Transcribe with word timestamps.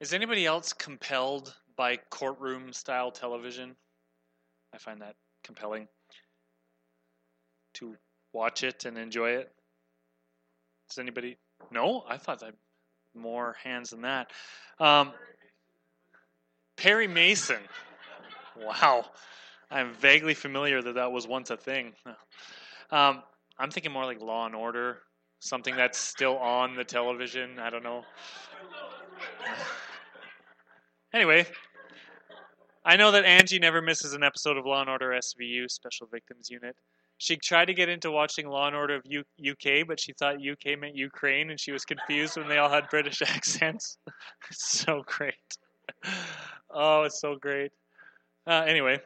Is 0.00 0.12
anybody 0.12 0.46
else 0.46 0.72
compelled 0.72 1.54
by 1.76 1.96
courtroom 2.10 2.72
style 2.72 3.10
television? 3.10 3.74
I 4.72 4.78
find 4.78 5.00
that 5.00 5.16
compelling 5.42 5.88
to 7.74 7.96
watch 8.32 8.62
it 8.62 8.84
and 8.84 8.96
enjoy 8.96 9.30
it. 9.30 9.50
Does 10.88 10.98
anybody? 10.98 11.36
No, 11.72 12.04
I 12.08 12.16
thought 12.16 12.40
that 12.40 12.54
more 13.14 13.56
hands 13.62 13.90
than 13.90 14.02
that. 14.02 14.30
Um, 14.78 15.12
Perry 16.76 17.08
Mason. 17.08 17.58
Wow, 18.56 19.06
I'm 19.70 19.94
vaguely 19.94 20.34
familiar 20.34 20.80
that 20.80 20.94
that 20.94 21.10
was 21.10 21.26
once 21.26 21.50
a 21.50 21.56
thing. 21.56 21.92
Um, 22.90 23.22
I'm 23.58 23.70
thinking 23.70 23.92
more 23.92 24.04
like 24.04 24.20
Law 24.20 24.46
and 24.46 24.54
Order, 24.54 24.98
something 25.40 25.74
that's 25.76 25.98
still 25.98 26.38
on 26.38 26.76
the 26.76 26.84
television. 26.84 27.58
I 27.58 27.68
don't 27.68 27.82
know. 27.82 28.04
Anyway, 31.12 31.46
I 32.84 32.96
know 32.96 33.10
that 33.12 33.24
Angie 33.24 33.58
never 33.58 33.80
misses 33.80 34.12
an 34.12 34.22
episode 34.22 34.56
of 34.56 34.66
Law 34.66 34.80
and 34.80 34.90
Order 34.90 35.10
SVU, 35.10 35.70
Special 35.70 36.06
Victims 36.06 36.50
Unit. 36.50 36.76
She 37.16 37.36
tried 37.36 37.64
to 37.66 37.74
get 37.74 37.88
into 37.88 38.10
watching 38.10 38.48
Law 38.48 38.66
and 38.66 38.76
Order 38.76 38.96
of 38.96 39.02
U- 39.06 39.24
UK, 39.50 39.86
but 39.86 39.98
she 39.98 40.12
thought 40.12 40.36
UK 40.36 40.78
meant 40.78 40.94
Ukraine, 40.94 41.50
and 41.50 41.58
she 41.58 41.72
was 41.72 41.84
confused 41.84 42.36
when 42.36 42.46
they 42.48 42.58
all 42.58 42.68
had 42.68 42.88
British 42.90 43.22
accents. 43.26 43.98
so 44.52 45.02
great. 45.06 45.34
Oh, 46.70 47.02
it's 47.02 47.20
so 47.20 47.36
great. 47.36 47.72
Uh, 48.46 48.64
anyway, 48.66 49.00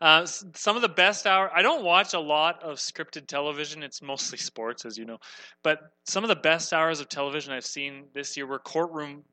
uh, 0.00 0.24
some 0.26 0.76
of 0.76 0.82
the 0.82 0.88
best 0.88 1.26
hour. 1.26 1.50
I 1.54 1.62
don't 1.62 1.84
watch 1.84 2.14
a 2.14 2.20
lot 2.20 2.62
of 2.62 2.76
scripted 2.76 3.26
television. 3.26 3.82
It's 3.82 4.00
mostly 4.00 4.38
sports, 4.38 4.84
as 4.84 4.96
you 4.96 5.04
know. 5.04 5.18
But 5.62 5.80
some 6.06 6.22
of 6.22 6.28
the 6.28 6.36
best 6.36 6.72
hours 6.72 7.00
of 7.00 7.08
television 7.08 7.52
I've 7.52 7.66
seen 7.66 8.04
this 8.14 8.36
year 8.36 8.46
were 8.46 8.58
courtroom 8.60 9.24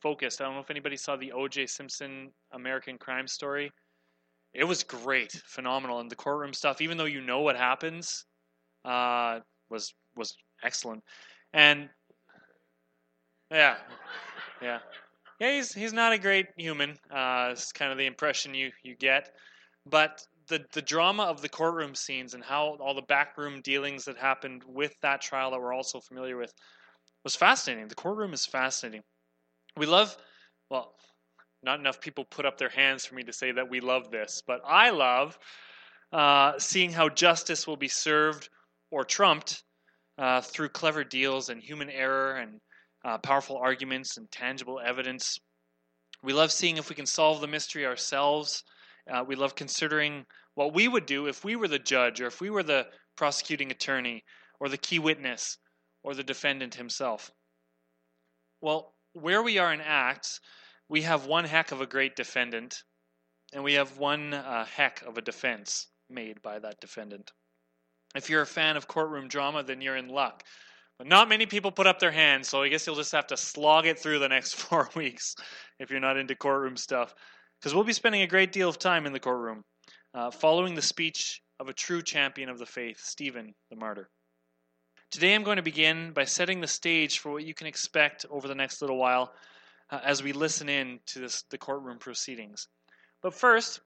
focused. 0.00 0.40
I 0.40 0.44
don't 0.44 0.54
know 0.54 0.60
if 0.60 0.70
anybody 0.70 0.96
saw 0.96 1.16
the 1.16 1.32
O.J. 1.32 1.66
Simpson 1.66 2.30
American 2.52 2.98
Crime 2.98 3.26
Story. 3.26 3.70
It 4.52 4.64
was 4.64 4.82
great, 4.82 5.32
phenomenal, 5.46 6.00
and 6.00 6.10
the 6.10 6.16
courtroom 6.16 6.52
stuff, 6.52 6.80
even 6.80 6.96
though 6.98 7.04
you 7.04 7.20
know 7.20 7.40
what 7.40 7.56
happens, 7.56 8.24
uh, 8.84 9.40
was 9.70 9.94
was 10.16 10.36
excellent. 10.64 11.02
And 11.52 11.88
yeah, 13.50 13.76
yeah, 14.60 14.78
yeah. 15.40 15.56
He's 15.56 15.72
he's 15.72 15.92
not 15.92 16.12
a 16.12 16.18
great 16.18 16.46
human. 16.56 16.98
Uh, 17.10 17.50
it's 17.52 17.72
kind 17.72 17.92
of 17.92 17.98
the 17.98 18.06
impression 18.06 18.54
you 18.54 18.70
you 18.82 18.96
get, 18.96 19.30
but 19.86 20.26
the 20.48 20.64
the 20.72 20.82
drama 20.82 21.22
of 21.22 21.40
the 21.40 21.48
courtroom 21.48 21.94
scenes 21.94 22.34
and 22.34 22.42
how 22.42 22.76
all 22.80 22.94
the 22.94 23.02
backroom 23.02 23.60
dealings 23.62 24.04
that 24.04 24.18
happened 24.18 24.62
with 24.66 24.94
that 25.00 25.20
trial 25.20 25.52
that 25.52 25.60
we're 25.60 25.72
also 25.72 26.00
familiar 26.00 26.36
with 26.36 26.52
was 27.24 27.36
fascinating. 27.36 27.88
The 27.88 27.94
courtroom 27.94 28.32
is 28.32 28.44
fascinating. 28.44 29.02
We 29.76 29.86
love, 29.86 30.16
well, 30.70 30.94
not 31.62 31.78
enough 31.78 32.00
people 32.00 32.24
put 32.24 32.46
up 32.46 32.58
their 32.58 32.68
hands 32.68 33.04
for 33.04 33.14
me 33.14 33.22
to 33.24 33.32
say 33.32 33.52
that 33.52 33.68
we 33.68 33.80
love 33.80 34.10
this, 34.10 34.42
but 34.46 34.60
I 34.64 34.90
love 34.90 35.38
uh, 36.12 36.58
seeing 36.58 36.92
how 36.92 37.08
justice 37.08 37.66
will 37.66 37.76
be 37.76 37.88
served 37.88 38.48
or 38.90 39.04
trumped 39.04 39.62
uh, 40.18 40.40
through 40.40 40.70
clever 40.70 41.04
deals 41.04 41.48
and 41.48 41.62
human 41.62 41.90
error 41.90 42.36
and 42.36 42.60
uh, 43.04 43.18
powerful 43.18 43.56
arguments 43.56 44.16
and 44.16 44.30
tangible 44.30 44.80
evidence. 44.84 45.38
We 46.22 46.32
love 46.32 46.52
seeing 46.52 46.76
if 46.76 46.88
we 46.88 46.96
can 46.96 47.06
solve 47.06 47.40
the 47.40 47.46
mystery 47.46 47.86
ourselves. 47.86 48.62
Uh, 49.10 49.24
we 49.26 49.36
love 49.36 49.54
considering 49.54 50.24
what 50.54 50.74
we 50.74 50.88
would 50.88 51.06
do 51.06 51.26
if 51.26 51.44
we 51.44 51.56
were 51.56 51.68
the 51.68 51.78
judge 51.78 52.20
or 52.20 52.26
if 52.26 52.40
we 52.40 52.50
were 52.50 52.62
the 52.62 52.86
prosecuting 53.16 53.70
attorney 53.70 54.24
or 54.58 54.68
the 54.68 54.76
key 54.76 54.98
witness 54.98 55.56
or 56.02 56.14
the 56.14 56.22
defendant 56.22 56.74
himself. 56.74 57.30
Well, 58.60 58.94
where 59.12 59.42
we 59.42 59.58
are 59.58 59.72
in 59.72 59.80
Acts, 59.80 60.40
we 60.88 61.02
have 61.02 61.26
one 61.26 61.44
heck 61.44 61.72
of 61.72 61.80
a 61.80 61.86
great 61.86 62.16
defendant, 62.16 62.82
and 63.52 63.62
we 63.64 63.74
have 63.74 63.98
one 63.98 64.34
uh, 64.34 64.64
heck 64.64 65.02
of 65.02 65.18
a 65.18 65.22
defense 65.22 65.86
made 66.08 66.42
by 66.42 66.58
that 66.58 66.80
defendant. 66.80 67.32
If 68.14 68.28
you're 68.28 68.42
a 68.42 68.46
fan 68.46 68.76
of 68.76 68.88
courtroom 68.88 69.28
drama, 69.28 69.62
then 69.62 69.80
you're 69.80 69.96
in 69.96 70.08
luck. 70.08 70.42
But 70.98 71.06
not 71.06 71.28
many 71.28 71.46
people 71.46 71.72
put 71.72 71.86
up 71.86 71.98
their 71.98 72.10
hands, 72.10 72.48
so 72.48 72.62
I 72.62 72.68
guess 72.68 72.86
you'll 72.86 72.96
just 72.96 73.12
have 73.12 73.28
to 73.28 73.36
slog 73.36 73.86
it 73.86 73.98
through 73.98 74.18
the 74.18 74.28
next 74.28 74.54
four 74.56 74.90
weeks 74.94 75.34
if 75.78 75.90
you're 75.90 76.00
not 76.00 76.16
into 76.16 76.34
courtroom 76.34 76.76
stuff. 76.76 77.14
Because 77.58 77.74
we'll 77.74 77.84
be 77.84 77.92
spending 77.92 78.22
a 78.22 78.26
great 78.26 78.52
deal 78.52 78.68
of 78.68 78.78
time 78.78 79.06
in 79.06 79.12
the 79.12 79.20
courtroom, 79.20 79.64
uh, 80.14 80.30
following 80.30 80.74
the 80.74 80.82
speech 80.82 81.40
of 81.58 81.68
a 81.68 81.72
true 81.72 82.02
champion 82.02 82.48
of 82.48 82.58
the 82.58 82.66
faith, 82.66 83.00
Stephen 83.00 83.54
the 83.70 83.76
martyr. 83.76 84.08
Today 85.10 85.34
I'm 85.34 85.42
going 85.42 85.56
to 85.56 85.62
begin 85.62 86.12
by 86.12 86.24
setting 86.24 86.60
the 86.60 86.68
stage 86.68 87.18
for 87.18 87.32
what 87.32 87.44
you 87.44 87.52
can 87.52 87.66
expect 87.66 88.24
over 88.30 88.46
the 88.46 88.54
next 88.54 88.80
little 88.80 88.96
while 88.96 89.32
uh, 89.90 89.98
as 90.04 90.22
we 90.22 90.32
listen 90.32 90.68
in 90.68 91.00
to 91.06 91.18
this, 91.18 91.42
the 91.50 91.58
courtroom 91.58 91.98
proceedings. 91.98 92.68
But 93.20 93.34
first, 93.34 93.80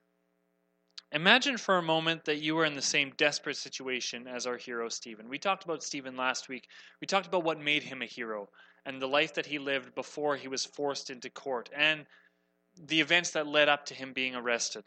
imagine 1.12 1.57
for 1.57 1.79
a 1.79 1.83
moment 1.83 2.27
that 2.27 2.43
you 2.43 2.59
are 2.59 2.67
in 2.67 2.75
the 2.75 2.83
same 2.83 3.11
desperate 3.17 3.57
situation 3.57 4.29
as 4.29 4.47
our 4.47 4.59
hero 4.59 4.91
Stephen. 4.91 5.31
We 5.31 5.39
talked 5.39 5.65
about 5.65 5.83
Stephen 5.83 6.15
last 6.15 6.51
week. 6.51 6.69
We 7.01 7.07
talked 7.07 7.27
about 7.27 7.43
what 7.43 7.59
made 7.59 7.85
him 7.85 8.03
a 8.03 8.06
hero 8.06 8.51
and 8.85 9.01
the 9.01 9.09
life 9.09 9.33
that 9.33 9.47
he 9.47 9.59
lived 9.59 9.95
before 9.95 10.37
he 10.37 10.49
was 10.49 10.67
forced 10.67 11.09
into 11.09 11.31
court 11.31 11.71
and 11.75 12.05
the 12.77 13.01
events 13.01 13.31
that 13.31 13.47
led 13.47 13.71
up 13.71 13.87
to 13.87 13.95
him 13.95 14.12
being 14.12 14.35
arrested. 14.35 14.85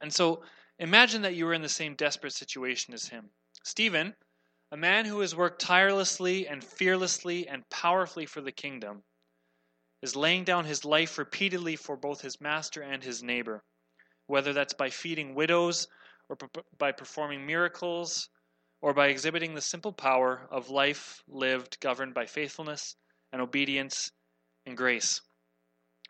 And 0.00 0.12
so 0.12 0.42
imagine 0.80 1.22
that 1.22 1.36
you 1.36 1.46
were 1.46 1.54
in 1.54 1.62
the 1.62 1.68
same 1.68 1.94
desperate 1.94 2.32
situation 2.32 2.94
as 2.94 3.06
him. 3.06 3.30
Stephen 3.62 4.16
a 4.70 4.76
man 4.76 5.06
who 5.06 5.20
has 5.20 5.34
worked 5.34 5.60
tirelessly 5.60 6.46
and 6.46 6.62
fearlessly 6.62 7.48
and 7.48 7.68
powerfully 7.70 8.26
for 8.26 8.40
the 8.40 8.52
kingdom 8.52 9.02
is 10.02 10.14
laying 10.14 10.44
down 10.44 10.64
his 10.64 10.84
life 10.84 11.18
repeatedly 11.18 11.74
for 11.74 11.96
both 11.96 12.20
his 12.20 12.40
master 12.40 12.82
and 12.82 13.02
his 13.02 13.22
neighbor, 13.22 13.62
whether 14.26 14.52
that's 14.52 14.74
by 14.74 14.90
feeding 14.90 15.34
widows 15.34 15.88
or 16.28 16.36
by 16.78 16.92
performing 16.92 17.46
miracles 17.46 18.28
or 18.80 18.92
by 18.92 19.08
exhibiting 19.08 19.54
the 19.54 19.60
simple 19.60 19.92
power 19.92 20.46
of 20.50 20.70
life 20.70 21.22
lived 21.26 21.80
governed 21.80 22.14
by 22.14 22.26
faithfulness 22.26 22.94
and 23.32 23.42
obedience 23.42 24.12
and 24.66 24.76
grace. 24.76 25.20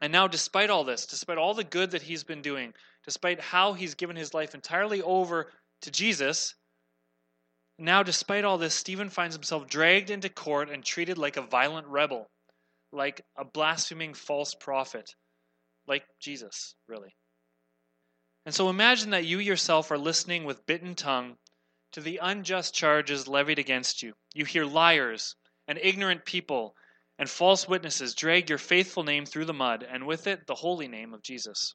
And 0.00 0.12
now, 0.12 0.28
despite 0.28 0.70
all 0.70 0.84
this, 0.84 1.06
despite 1.06 1.38
all 1.38 1.54
the 1.54 1.64
good 1.64 1.92
that 1.92 2.02
he's 2.02 2.24
been 2.24 2.42
doing, 2.42 2.74
despite 3.04 3.40
how 3.40 3.72
he's 3.72 3.94
given 3.94 4.16
his 4.16 4.34
life 4.34 4.54
entirely 4.54 5.00
over 5.02 5.50
to 5.82 5.90
Jesus, 5.90 6.54
now, 7.78 8.02
despite 8.02 8.44
all 8.44 8.58
this, 8.58 8.74
Stephen 8.74 9.08
finds 9.08 9.36
himself 9.36 9.68
dragged 9.68 10.10
into 10.10 10.28
court 10.28 10.68
and 10.68 10.84
treated 10.84 11.16
like 11.16 11.36
a 11.36 11.42
violent 11.42 11.86
rebel, 11.86 12.28
like 12.92 13.24
a 13.36 13.44
blaspheming 13.44 14.14
false 14.14 14.52
prophet, 14.54 15.14
like 15.86 16.04
Jesus, 16.20 16.74
really. 16.88 17.14
And 18.44 18.54
so 18.54 18.68
imagine 18.68 19.10
that 19.10 19.26
you 19.26 19.38
yourself 19.38 19.92
are 19.92 19.98
listening 19.98 20.44
with 20.44 20.66
bitten 20.66 20.96
tongue 20.96 21.36
to 21.92 22.00
the 22.00 22.18
unjust 22.20 22.74
charges 22.74 23.28
levied 23.28 23.60
against 23.60 24.02
you. 24.02 24.14
You 24.34 24.44
hear 24.44 24.64
liars 24.64 25.36
and 25.68 25.78
ignorant 25.80 26.24
people 26.24 26.74
and 27.16 27.30
false 27.30 27.68
witnesses 27.68 28.14
drag 28.14 28.48
your 28.48 28.58
faithful 28.58 29.04
name 29.04 29.24
through 29.24 29.44
the 29.44 29.52
mud, 29.52 29.82
and 29.88 30.06
with 30.06 30.26
it 30.26 30.46
the 30.46 30.54
holy 30.54 30.88
name 30.88 31.14
of 31.14 31.22
Jesus. 31.22 31.74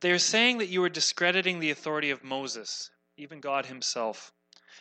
They 0.00 0.10
are 0.10 0.18
saying 0.18 0.58
that 0.58 0.68
you 0.68 0.82
are 0.84 0.88
discrediting 0.88 1.60
the 1.60 1.70
authority 1.70 2.10
of 2.10 2.24
Moses 2.24 2.90
even 3.16 3.40
God 3.40 3.66
Himself. 3.66 4.32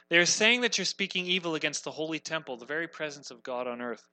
They 0.09 0.17
are 0.17 0.25
saying 0.25 0.61
that 0.61 0.77
you're 0.77 0.85
speaking 0.85 1.25
evil 1.25 1.55
against 1.55 1.83
the 1.83 1.91
holy 1.91 2.19
temple, 2.19 2.57
the 2.57 2.65
very 2.65 2.87
presence 2.87 3.31
of 3.31 3.43
God 3.43 3.67
on 3.67 3.81
earth. 3.81 4.07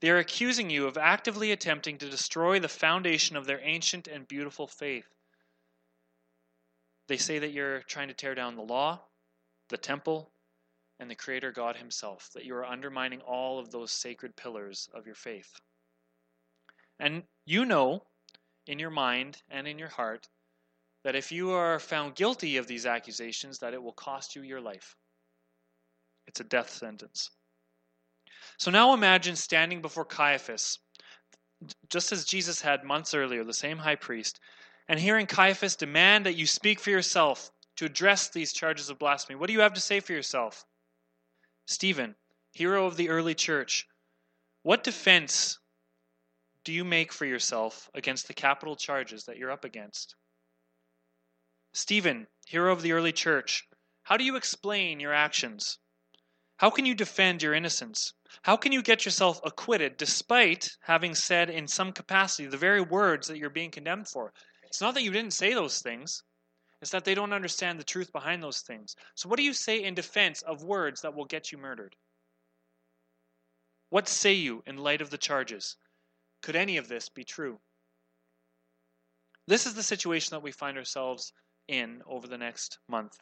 They 0.00 0.10
are 0.10 0.18
accusing 0.18 0.70
you 0.70 0.86
of 0.86 0.96
actively 0.96 1.52
attempting 1.52 1.98
to 1.98 2.08
destroy 2.08 2.58
the 2.58 2.68
foundation 2.68 3.36
of 3.36 3.46
their 3.46 3.60
ancient 3.62 4.08
and 4.08 4.26
beautiful 4.26 4.66
faith. 4.66 5.06
They 7.08 7.18
say 7.18 7.38
that 7.40 7.52
you're 7.52 7.82
trying 7.82 8.08
to 8.08 8.14
tear 8.14 8.34
down 8.34 8.56
the 8.56 8.62
law, 8.62 9.00
the 9.68 9.76
temple, 9.76 10.30
and 10.98 11.10
the 11.10 11.14
Creator 11.14 11.52
God 11.52 11.76
Himself, 11.76 12.30
that 12.34 12.44
you 12.44 12.54
are 12.54 12.64
undermining 12.64 13.20
all 13.22 13.58
of 13.58 13.70
those 13.70 13.90
sacred 13.90 14.36
pillars 14.36 14.88
of 14.94 15.06
your 15.06 15.14
faith. 15.14 15.60
And 16.98 17.24
you 17.44 17.64
know 17.64 18.04
in 18.66 18.78
your 18.78 18.90
mind 18.90 19.42
and 19.50 19.66
in 19.66 19.78
your 19.78 19.88
heart 19.88 20.28
that 21.04 21.16
if 21.16 21.32
you 21.32 21.50
are 21.50 21.78
found 21.78 22.14
guilty 22.14 22.56
of 22.56 22.66
these 22.66 22.86
accusations 22.86 23.58
that 23.58 23.74
it 23.74 23.82
will 23.82 23.92
cost 23.92 24.36
you 24.36 24.42
your 24.42 24.60
life. 24.60 24.96
It's 26.26 26.40
a 26.40 26.44
death 26.44 26.70
sentence. 26.70 27.30
So 28.58 28.70
now 28.70 28.92
imagine 28.92 29.36
standing 29.36 29.80
before 29.80 30.04
Caiaphas, 30.04 30.78
just 31.88 32.12
as 32.12 32.24
Jesus 32.24 32.60
had 32.60 32.84
months 32.84 33.14
earlier, 33.14 33.44
the 33.44 33.54
same 33.54 33.78
high 33.78 33.96
priest, 33.96 34.38
and 34.88 34.98
hearing 35.00 35.26
Caiaphas 35.26 35.76
demand 35.76 36.26
that 36.26 36.36
you 36.36 36.46
speak 36.46 36.80
for 36.80 36.90
yourself 36.90 37.50
to 37.76 37.86
address 37.86 38.28
these 38.28 38.52
charges 38.52 38.90
of 38.90 38.98
blasphemy. 38.98 39.36
What 39.36 39.46
do 39.46 39.52
you 39.52 39.60
have 39.60 39.74
to 39.74 39.80
say 39.80 40.00
for 40.00 40.12
yourself? 40.12 40.64
Stephen, 41.66 42.14
hero 42.52 42.86
of 42.86 42.96
the 42.96 43.08
early 43.08 43.34
church, 43.34 43.86
what 44.62 44.84
defense 44.84 45.58
do 46.64 46.72
you 46.72 46.84
make 46.84 47.12
for 47.12 47.24
yourself 47.24 47.88
against 47.94 48.26
the 48.26 48.34
capital 48.34 48.76
charges 48.76 49.24
that 49.24 49.38
you're 49.38 49.50
up 49.50 49.64
against? 49.64 50.14
Stephen, 51.72 52.26
hero 52.46 52.72
of 52.72 52.82
the 52.82 52.90
early 52.90 53.12
church, 53.12 53.68
how 54.02 54.16
do 54.16 54.24
you 54.24 54.34
explain 54.34 54.98
your 54.98 55.14
actions? 55.14 55.78
How 56.56 56.68
can 56.68 56.84
you 56.84 56.96
defend 56.96 57.42
your 57.42 57.54
innocence? 57.54 58.12
How 58.42 58.56
can 58.56 58.72
you 58.72 58.82
get 58.82 59.04
yourself 59.04 59.40
acquitted 59.44 59.96
despite 59.96 60.76
having 60.82 61.14
said 61.14 61.48
in 61.48 61.68
some 61.68 61.92
capacity 61.92 62.48
the 62.48 62.58
very 62.58 62.80
words 62.80 63.28
that 63.28 63.38
you're 63.38 63.50
being 63.50 63.70
condemned 63.70 64.08
for? 64.08 64.34
It's 64.64 64.80
not 64.80 64.94
that 64.94 65.04
you 65.04 65.12
didn't 65.12 65.32
say 65.32 65.54
those 65.54 65.80
things, 65.80 66.24
it's 66.80 66.90
that 66.90 67.04
they 67.04 67.14
don't 67.14 67.32
understand 67.32 67.78
the 67.78 67.84
truth 67.84 68.12
behind 68.12 68.42
those 68.42 68.62
things. 68.62 68.96
So, 69.14 69.28
what 69.28 69.36
do 69.36 69.44
you 69.44 69.52
say 69.52 69.82
in 69.82 69.94
defense 69.94 70.42
of 70.42 70.64
words 70.64 71.02
that 71.02 71.14
will 71.14 71.24
get 71.24 71.52
you 71.52 71.58
murdered? 71.58 71.94
What 73.90 74.08
say 74.08 74.32
you 74.32 74.62
in 74.66 74.76
light 74.76 75.00
of 75.00 75.10
the 75.10 75.18
charges? 75.18 75.76
Could 76.42 76.56
any 76.56 76.78
of 76.78 76.88
this 76.88 77.08
be 77.08 77.24
true? 77.24 77.60
This 79.46 79.66
is 79.66 79.74
the 79.74 79.82
situation 79.82 80.30
that 80.30 80.42
we 80.42 80.52
find 80.52 80.76
ourselves 80.76 81.32
in 81.70 82.02
over 82.06 82.26
the 82.26 82.38
next 82.38 82.78
month. 82.88 83.16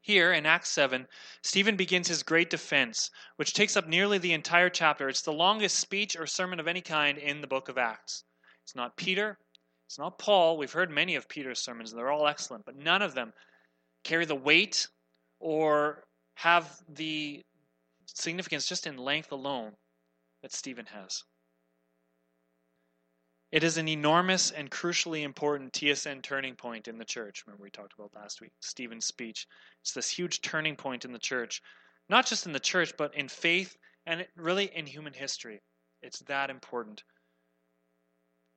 Here 0.00 0.32
in 0.32 0.46
Acts 0.46 0.70
7, 0.70 1.06
Stephen 1.42 1.76
begins 1.76 2.08
his 2.08 2.24
great 2.24 2.50
defense, 2.50 3.10
which 3.36 3.54
takes 3.54 3.76
up 3.76 3.86
nearly 3.86 4.18
the 4.18 4.32
entire 4.32 4.68
chapter. 4.68 5.08
It's 5.08 5.22
the 5.22 5.32
longest 5.32 5.78
speech 5.78 6.16
or 6.16 6.26
sermon 6.26 6.58
of 6.58 6.66
any 6.66 6.80
kind 6.80 7.18
in 7.18 7.40
the 7.40 7.46
book 7.46 7.68
of 7.68 7.78
Acts. 7.78 8.24
It's 8.64 8.74
not 8.74 8.96
Peter, 8.96 9.38
it's 9.86 9.98
not 9.98 10.18
Paul. 10.18 10.56
We've 10.56 10.72
heard 10.72 10.90
many 10.90 11.14
of 11.14 11.28
Peter's 11.28 11.60
sermons, 11.60 11.92
and 11.92 11.98
they're 11.98 12.10
all 12.10 12.26
excellent, 12.26 12.64
but 12.64 12.76
none 12.76 13.02
of 13.02 13.14
them 13.14 13.32
carry 14.02 14.24
the 14.24 14.34
weight 14.34 14.88
or 15.38 16.04
have 16.34 16.82
the 16.88 17.42
significance 18.06 18.66
just 18.66 18.86
in 18.86 18.96
length 18.96 19.30
alone 19.30 19.72
that 20.42 20.52
Stephen 20.52 20.86
has. 20.86 21.22
It 23.52 23.64
is 23.64 23.76
an 23.76 23.86
enormous 23.86 24.50
and 24.50 24.70
crucially 24.70 25.24
important 25.24 25.74
TSN 25.74 26.22
turning 26.22 26.56
point 26.56 26.88
in 26.88 26.96
the 26.96 27.04
church. 27.04 27.44
Remember, 27.46 27.62
we 27.62 27.70
talked 27.70 27.92
about 27.92 28.14
last 28.14 28.40
week 28.40 28.52
Stephen's 28.60 29.04
speech. 29.04 29.46
It's 29.82 29.92
this 29.92 30.08
huge 30.08 30.40
turning 30.40 30.74
point 30.74 31.04
in 31.04 31.12
the 31.12 31.18
church, 31.18 31.60
not 32.08 32.24
just 32.24 32.46
in 32.46 32.52
the 32.52 32.60
church, 32.60 32.94
but 32.96 33.14
in 33.14 33.28
faith 33.28 33.76
and 34.06 34.26
really 34.36 34.74
in 34.74 34.86
human 34.86 35.12
history. 35.12 35.60
It's 36.00 36.20
that 36.20 36.48
important. 36.48 37.04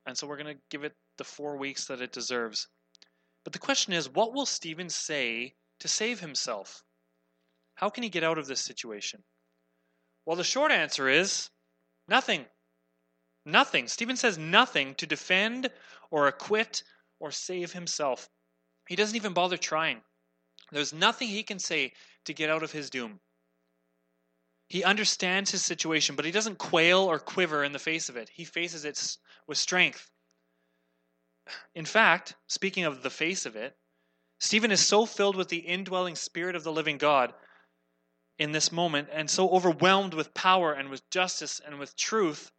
And 0.06 0.16
so 0.16 0.26
we're 0.26 0.38
going 0.38 0.56
to 0.56 0.62
give 0.70 0.84
it 0.84 0.94
the 1.18 1.24
four 1.24 1.58
weeks 1.58 1.84
that 1.86 2.00
it 2.00 2.12
deserves. 2.12 2.66
But 3.44 3.52
the 3.52 3.58
question 3.58 3.92
is 3.92 4.08
what 4.08 4.32
will 4.32 4.46
Stephen 4.46 4.88
say 4.88 5.54
to 5.80 5.88
save 5.88 6.20
himself? 6.20 6.82
How 7.74 7.90
can 7.90 8.02
he 8.02 8.08
get 8.08 8.24
out 8.24 8.38
of 8.38 8.46
this 8.46 8.60
situation? 8.62 9.22
Well, 10.24 10.36
the 10.36 10.42
short 10.42 10.72
answer 10.72 11.06
is 11.06 11.50
nothing. 12.08 12.46
Nothing. 13.46 13.86
Stephen 13.86 14.16
says 14.16 14.36
nothing 14.36 14.96
to 14.96 15.06
defend 15.06 15.70
or 16.10 16.26
acquit 16.26 16.82
or 17.20 17.30
save 17.30 17.72
himself. 17.72 18.28
He 18.88 18.96
doesn't 18.96 19.14
even 19.14 19.34
bother 19.34 19.56
trying. 19.56 20.02
There's 20.72 20.92
nothing 20.92 21.28
he 21.28 21.44
can 21.44 21.60
say 21.60 21.92
to 22.24 22.34
get 22.34 22.50
out 22.50 22.64
of 22.64 22.72
his 22.72 22.90
doom. 22.90 23.20
He 24.68 24.82
understands 24.82 25.52
his 25.52 25.64
situation, 25.64 26.16
but 26.16 26.24
he 26.24 26.32
doesn't 26.32 26.58
quail 26.58 26.98
or 26.98 27.20
quiver 27.20 27.62
in 27.62 27.70
the 27.70 27.78
face 27.78 28.08
of 28.08 28.16
it. 28.16 28.28
He 28.34 28.44
faces 28.44 28.84
it 28.84 29.16
with 29.46 29.58
strength. 29.58 30.10
In 31.72 31.84
fact, 31.84 32.34
speaking 32.48 32.82
of 32.82 33.04
the 33.04 33.10
face 33.10 33.46
of 33.46 33.54
it, 33.54 33.76
Stephen 34.40 34.72
is 34.72 34.84
so 34.84 35.06
filled 35.06 35.36
with 35.36 35.50
the 35.50 35.58
indwelling 35.58 36.16
spirit 36.16 36.56
of 36.56 36.64
the 36.64 36.72
living 36.72 36.98
God 36.98 37.32
in 38.40 38.50
this 38.50 38.72
moment 38.72 39.08
and 39.12 39.30
so 39.30 39.48
overwhelmed 39.50 40.14
with 40.14 40.34
power 40.34 40.72
and 40.72 40.90
with 40.90 41.08
justice 41.10 41.60
and 41.64 41.78
with 41.78 41.96
truth 41.96 42.50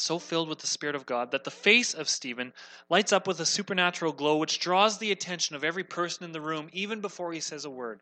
so 0.00 0.18
filled 0.18 0.48
with 0.48 0.58
the 0.58 0.66
Spirit 0.66 0.96
of 0.96 1.06
God 1.06 1.30
that 1.30 1.44
the 1.44 1.50
face 1.50 1.94
of 1.94 2.08
Stephen 2.08 2.52
lights 2.88 3.12
up 3.12 3.26
with 3.26 3.40
a 3.40 3.46
supernatural 3.46 4.12
glow 4.12 4.36
which 4.36 4.58
draws 4.58 4.98
the 4.98 5.12
attention 5.12 5.56
of 5.56 5.64
every 5.64 5.84
person 5.84 6.24
in 6.24 6.32
the 6.32 6.40
room 6.40 6.68
even 6.72 7.00
before 7.00 7.32
he 7.32 7.40
says 7.40 7.64
a 7.64 7.70
word. 7.70 8.00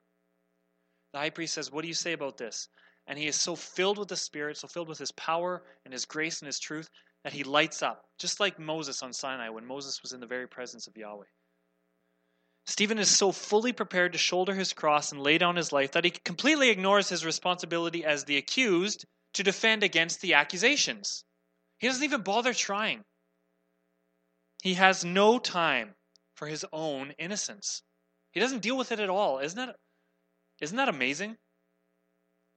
The 1.12 1.18
high 1.18 1.30
priest 1.30 1.54
says, 1.54 1.72
What 1.72 1.82
do 1.82 1.88
you 1.88 1.94
say 1.94 2.12
about 2.12 2.36
this? 2.36 2.68
And 3.06 3.18
he 3.18 3.26
is 3.26 3.40
so 3.40 3.56
filled 3.56 3.98
with 3.98 4.08
the 4.08 4.16
Spirit, 4.16 4.58
so 4.58 4.68
filled 4.68 4.88
with 4.88 4.98
his 4.98 5.12
power 5.12 5.62
and 5.84 5.92
his 5.92 6.04
grace 6.04 6.40
and 6.40 6.46
his 6.46 6.58
truth, 6.58 6.90
that 7.24 7.32
he 7.32 7.42
lights 7.42 7.82
up, 7.82 8.04
just 8.18 8.38
like 8.38 8.58
Moses 8.58 9.02
on 9.02 9.12
Sinai 9.12 9.48
when 9.48 9.66
Moses 9.66 10.02
was 10.02 10.12
in 10.12 10.20
the 10.20 10.26
very 10.26 10.46
presence 10.46 10.86
of 10.86 10.96
Yahweh. 10.96 11.24
Stephen 12.66 12.98
is 12.98 13.08
so 13.08 13.32
fully 13.32 13.72
prepared 13.72 14.12
to 14.12 14.18
shoulder 14.18 14.54
his 14.54 14.74
cross 14.74 15.10
and 15.10 15.22
lay 15.22 15.38
down 15.38 15.56
his 15.56 15.72
life 15.72 15.92
that 15.92 16.04
he 16.04 16.10
completely 16.10 16.68
ignores 16.68 17.08
his 17.08 17.24
responsibility 17.24 18.04
as 18.04 18.24
the 18.24 18.36
accused 18.36 19.06
to 19.32 19.42
defend 19.42 19.82
against 19.82 20.20
the 20.20 20.34
accusations. 20.34 21.24
He 21.78 21.86
doesn't 21.86 22.04
even 22.04 22.22
bother 22.22 22.52
trying. 22.52 23.04
He 24.62 24.74
has 24.74 25.04
no 25.04 25.38
time 25.38 25.94
for 26.34 26.46
his 26.46 26.64
own 26.72 27.12
innocence. 27.18 27.82
He 28.32 28.40
doesn't 28.40 28.62
deal 28.62 28.76
with 28.76 28.92
it 28.92 29.00
at 29.00 29.10
all. 29.10 29.38
Isn't 29.38 29.56
that, 29.56 29.76
isn't 30.60 30.76
that 30.76 30.88
amazing? 30.88 31.36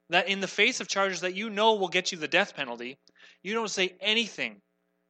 That 0.09 0.27
in 0.27 0.41
the 0.41 0.47
face 0.47 0.79
of 0.79 0.87
charges 0.87 1.21
that 1.21 1.35
you 1.35 1.49
know 1.49 1.75
will 1.75 1.87
get 1.87 2.11
you 2.11 2.17
the 2.17 2.27
death 2.27 2.55
penalty, 2.55 2.97
you 3.43 3.53
don't 3.53 3.69
say 3.69 3.95
anything 4.01 4.61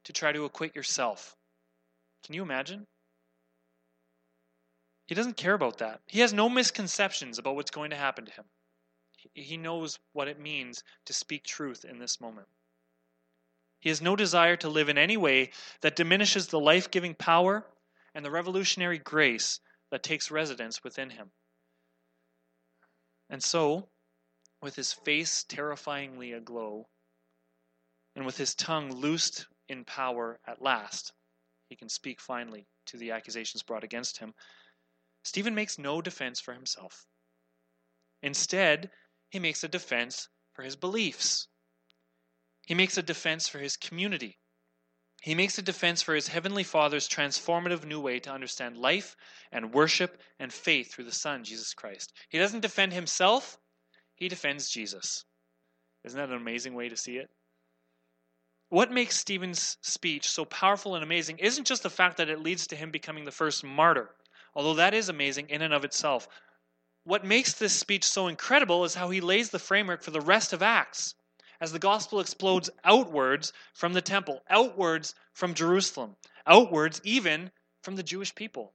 to 0.03 0.13
try 0.13 0.31
to 0.31 0.45
acquit 0.45 0.75
yourself. 0.75 1.35
Can 2.23 2.35
you 2.35 2.43
imagine? 2.43 2.85
He 5.07 5.15
doesn't 5.15 5.37
care 5.37 5.53
about 5.53 5.79
that. 5.79 6.01
He 6.07 6.19
has 6.19 6.33
no 6.33 6.47
misconceptions 6.49 7.39
about 7.39 7.55
what's 7.55 7.71
going 7.71 7.89
to 7.89 7.97
happen 7.97 8.25
to 8.25 8.31
him. 8.31 8.45
He 9.33 9.57
knows 9.57 9.99
what 10.13 10.27
it 10.27 10.39
means 10.39 10.83
to 11.05 11.13
speak 11.13 11.43
truth 11.43 11.83
in 11.85 11.99
this 11.99 12.21
moment. 12.21 12.47
He 13.81 13.89
has 13.89 14.01
no 14.01 14.15
desire 14.15 14.55
to 14.57 14.69
live 14.69 14.89
in 14.89 14.97
any 14.97 15.17
way 15.17 15.51
that 15.81 15.95
diminishes 15.95 16.47
the 16.47 16.59
life 16.59 16.91
giving 16.91 17.15
power 17.15 17.65
and 18.13 18.23
the 18.23 18.31
revolutionary 18.31 18.99
grace 18.99 19.59
that 19.89 20.03
takes 20.03 20.31
residence 20.31 20.83
within 20.83 21.09
him. 21.09 21.31
And 23.29 23.43
so, 23.43 23.89
with 24.61 24.75
his 24.75 24.93
face 24.93 25.43
terrifyingly 25.43 26.31
aglow, 26.33 26.87
and 28.15 28.25
with 28.25 28.37
his 28.37 28.53
tongue 28.53 28.91
loosed 28.91 29.47
in 29.67 29.83
power 29.83 30.39
at 30.45 30.61
last, 30.61 31.11
he 31.67 31.75
can 31.75 31.89
speak 31.89 32.21
finally 32.21 32.67
to 32.85 32.97
the 32.97 33.11
accusations 33.11 33.63
brought 33.63 33.83
against 33.83 34.17
him. 34.17 34.35
Stephen 35.23 35.55
makes 35.55 35.79
no 35.79 36.01
defense 36.01 36.39
for 36.39 36.53
himself. 36.53 37.07
Instead, 38.21 38.91
he 39.29 39.39
makes 39.39 39.63
a 39.63 39.67
defense 39.67 40.29
for 40.53 40.61
his 40.61 40.75
beliefs. 40.75 41.47
He 42.71 42.75
makes 42.75 42.97
a 42.97 43.03
defense 43.03 43.49
for 43.49 43.59
his 43.59 43.75
community. 43.75 44.37
He 45.21 45.35
makes 45.35 45.57
a 45.57 45.61
defense 45.61 46.01
for 46.01 46.15
his 46.15 46.29
heavenly 46.29 46.63
Father's 46.63 47.09
transformative 47.09 47.83
new 47.83 47.99
way 47.99 48.21
to 48.21 48.31
understand 48.31 48.77
life 48.77 49.17
and 49.51 49.73
worship 49.73 50.21
and 50.39 50.53
faith 50.53 50.93
through 50.93 51.03
the 51.03 51.11
Son, 51.11 51.43
Jesus 51.43 51.73
Christ. 51.73 52.13
He 52.29 52.37
doesn't 52.37 52.61
defend 52.61 52.93
himself, 52.93 53.59
he 54.15 54.29
defends 54.29 54.69
Jesus. 54.69 55.25
Isn't 56.05 56.17
that 56.17 56.29
an 56.29 56.37
amazing 56.37 56.73
way 56.73 56.87
to 56.87 56.95
see 56.95 57.17
it? 57.17 57.29
What 58.69 58.89
makes 58.89 59.19
Stephen's 59.19 59.75
speech 59.81 60.29
so 60.29 60.45
powerful 60.45 60.95
and 60.95 61.03
amazing 61.03 61.39
isn't 61.39 61.67
just 61.67 61.83
the 61.83 61.89
fact 61.89 62.15
that 62.15 62.29
it 62.29 62.39
leads 62.39 62.67
to 62.67 62.77
him 62.77 62.89
becoming 62.89 63.25
the 63.25 63.33
first 63.33 63.65
martyr, 63.65 64.15
although 64.55 64.75
that 64.75 64.93
is 64.93 65.09
amazing 65.09 65.49
in 65.49 65.61
and 65.61 65.73
of 65.73 65.83
itself. 65.83 66.29
What 67.03 67.25
makes 67.25 67.51
this 67.51 67.77
speech 67.77 68.05
so 68.05 68.27
incredible 68.27 68.85
is 68.85 68.95
how 68.95 69.09
he 69.09 69.19
lays 69.19 69.49
the 69.49 69.59
framework 69.59 70.03
for 70.03 70.11
the 70.11 70.21
rest 70.21 70.53
of 70.53 70.63
Acts 70.63 71.15
as 71.61 71.71
the 71.71 71.79
gospel 71.79 72.19
explodes 72.19 72.71
outwards 72.83 73.53
from 73.75 73.93
the 73.93 74.01
temple, 74.01 74.41
outwards 74.49 75.13
from 75.33 75.53
Jerusalem, 75.53 76.15
outwards 76.47 76.99
even 77.03 77.51
from 77.83 77.95
the 77.95 78.03
Jewish 78.03 78.33
people. 78.33 78.73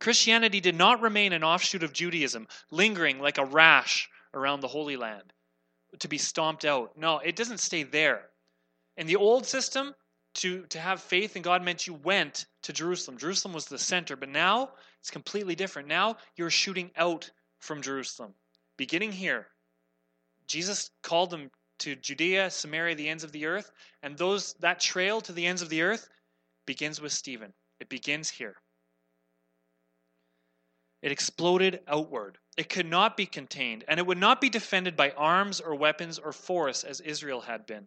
Christianity 0.00 0.60
did 0.60 0.74
not 0.74 1.02
remain 1.02 1.34
an 1.34 1.44
offshoot 1.44 1.82
of 1.82 1.92
Judaism, 1.92 2.48
lingering 2.70 3.20
like 3.20 3.36
a 3.36 3.44
rash 3.44 4.08
around 4.32 4.60
the 4.60 4.68
Holy 4.68 4.96
Land 4.96 5.34
to 5.98 6.08
be 6.08 6.16
stomped 6.16 6.64
out. 6.64 6.96
No, 6.96 7.18
it 7.18 7.36
doesn't 7.36 7.58
stay 7.58 7.82
there. 7.82 8.22
In 8.96 9.06
the 9.06 9.16
old 9.16 9.44
system, 9.44 9.94
to, 10.34 10.64
to 10.66 10.78
have 10.78 11.02
faith 11.02 11.36
in 11.36 11.42
God 11.42 11.62
meant 11.62 11.86
you 11.86 11.94
went 11.94 12.46
to 12.62 12.72
Jerusalem. 12.72 13.18
Jerusalem 13.18 13.52
was 13.52 13.66
the 13.66 13.78
center, 13.78 14.16
but 14.16 14.28
now 14.28 14.70
it's 15.00 15.10
completely 15.10 15.54
different. 15.54 15.88
Now 15.88 16.16
you're 16.36 16.50
shooting 16.50 16.90
out 16.96 17.30
from 17.58 17.82
Jerusalem, 17.82 18.32
beginning 18.78 19.12
here 19.12 19.48
Jesus 20.50 20.90
called 21.04 21.30
them 21.30 21.48
to 21.78 21.94
Judea, 21.94 22.50
Samaria, 22.50 22.96
the 22.96 23.08
ends 23.08 23.22
of 23.22 23.30
the 23.30 23.46
earth, 23.46 23.70
and 24.02 24.18
those 24.18 24.54
that 24.54 24.80
trail 24.80 25.20
to 25.20 25.32
the 25.32 25.46
ends 25.46 25.62
of 25.62 25.68
the 25.68 25.82
earth 25.82 26.08
begins 26.66 27.00
with 27.00 27.12
Stephen. 27.12 27.54
It 27.78 27.88
begins 27.88 28.30
here. 28.30 28.60
It 31.02 31.12
exploded 31.12 31.84
outward. 31.86 32.36
It 32.56 32.68
could 32.68 32.86
not 32.86 33.16
be 33.16 33.26
contained, 33.26 33.84
and 33.86 34.00
it 34.00 34.06
would 34.06 34.18
not 34.18 34.40
be 34.40 34.50
defended 34.50 34.96
by 34.96 35.12
arms 35.12 35.60
or 35.60 35.76
weapons 35.76 36.18
or 36.18 36.32
force 36.32 36.82
as 36.82 37.00
Israel 37.00 37.42
had 37.42 37.64
been. 37.64 37.86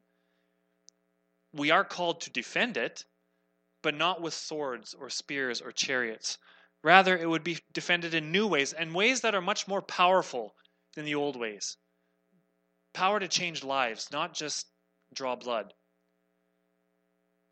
We 1.51 1.70
are 1.70 1.84
called 1.84 2.22
to 2.22 2.29
defend 2.29 2.77
it, 2.77 3.03
but 3.82 3.93
not 3.93 4.22
with 4.22 4.34
swords 4.34 4.93
or 4.93 5.10
spears 5.10 5.62
or 5.62 5.74
chariots. 5.74 6.38
Rather, 6.82 7.17
it 7.17 7.27
would 7.27 7.43
be 7.43 7.60
defended 7.74 8.13
in 8.13 8.32
new 8.32 8.48
ways, 8.48 8.72
and 8.72 8.96
ways 8.96 9.20
that 9.20 9.36
are 9.36 9.41
much 9.41 9.67
more 9.67 9.82
powerful 9.82 10.55
than 10.96 11.03
the 11.03 11.15
old 11.15 11.36
ways 11.36 11.75
power 12.94 13.20
to 13.20 13.28
change 13.28 13.64
lives, 13.64 14.10
not 14.12 14.34
just 14.34 14.68
draw 15.14 15.36
blood. 15.36 15.74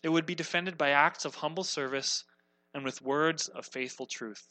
It 0.04 0.10
would 0.10 0.26
be 0.26 0.36
defended 0.36 0.78
by 0.78 0.90
acts 0.90 1.26
of 1.26 1.36
humble 1.36 1.64
service 1.64 2.24
and 2.74 2.84
with 2.84 3.02
words 3.02 3.48
of 3.48 3.66
faithful 3.66 4.06
truth, 4.06 4.44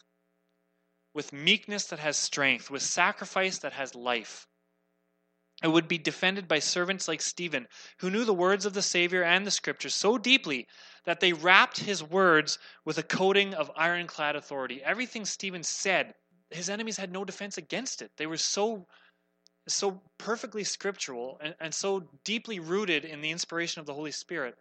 with 1.15 1.33
meekness 1.33 1.87
that 1.87 1.99
has 1.99 2.17
strength, 2.17 2.71
with 2.71 2.83
sacrifice 2.83 3.59
that 3.59 3.73
has 3.73 3.95
life. 3.95 4.47
It 5.63 5.69
would 5.69 5.89
be 5.89 5.99
defended 5.99 6.49
by 6.49 6.61
servants 6.61 7.07
like 7.07 7.21
Stephen, 7.21 7.67
who 7.99 8.11
knew 8.11 8.25
the 8.25 8.33
words 8.33 8.65
of 8.65 8.73
the 8.73 8.83
Savior 8.83 9.23
and 9.23 9.47
the 9.47 9.51
Scriptures 9.51 9.95
so 9.95 10.17
deeply 10.17 10.67
that 11.05 11.21
they 11.21 11.33
wrapped 11.33 11.81
his 11.81 12.03
words 12.03 12.59
with 12.85 12.97
a 12.97 13.03
coating 13.03 13.53
of 13.55 13.71
ironclad 13.77 14.37
authority. 14.37 14.83
Everything 14.83 15.25
Stephen 15.25 15.63
said, 15.63 16.15
his 16.51 16.71
enemies 16.71 16.97
had 16.97 17.13
no 17.13 17.25
defense 17.25 17.59
against 17.59 18.01
it. 18.03 18.11
They 18.17 18.27
were 18.27 18.37
so 18.37 18.87
so 19.75 20.01
perfectly 20.19 20.65
scriptural 20.65 21.39
and, 21.43 21.55
and 21.61 21.75
so 21.75 22.09
deeply 22.25 22.59
rooted 22.59 23.05
in 23.05 23.21
the 23.21 23.31
inspiration 23.31 23.81
of 23.81 23.87
the 23.87 23.95
Holy 23.95 24.13
Spirit 24.13 24.57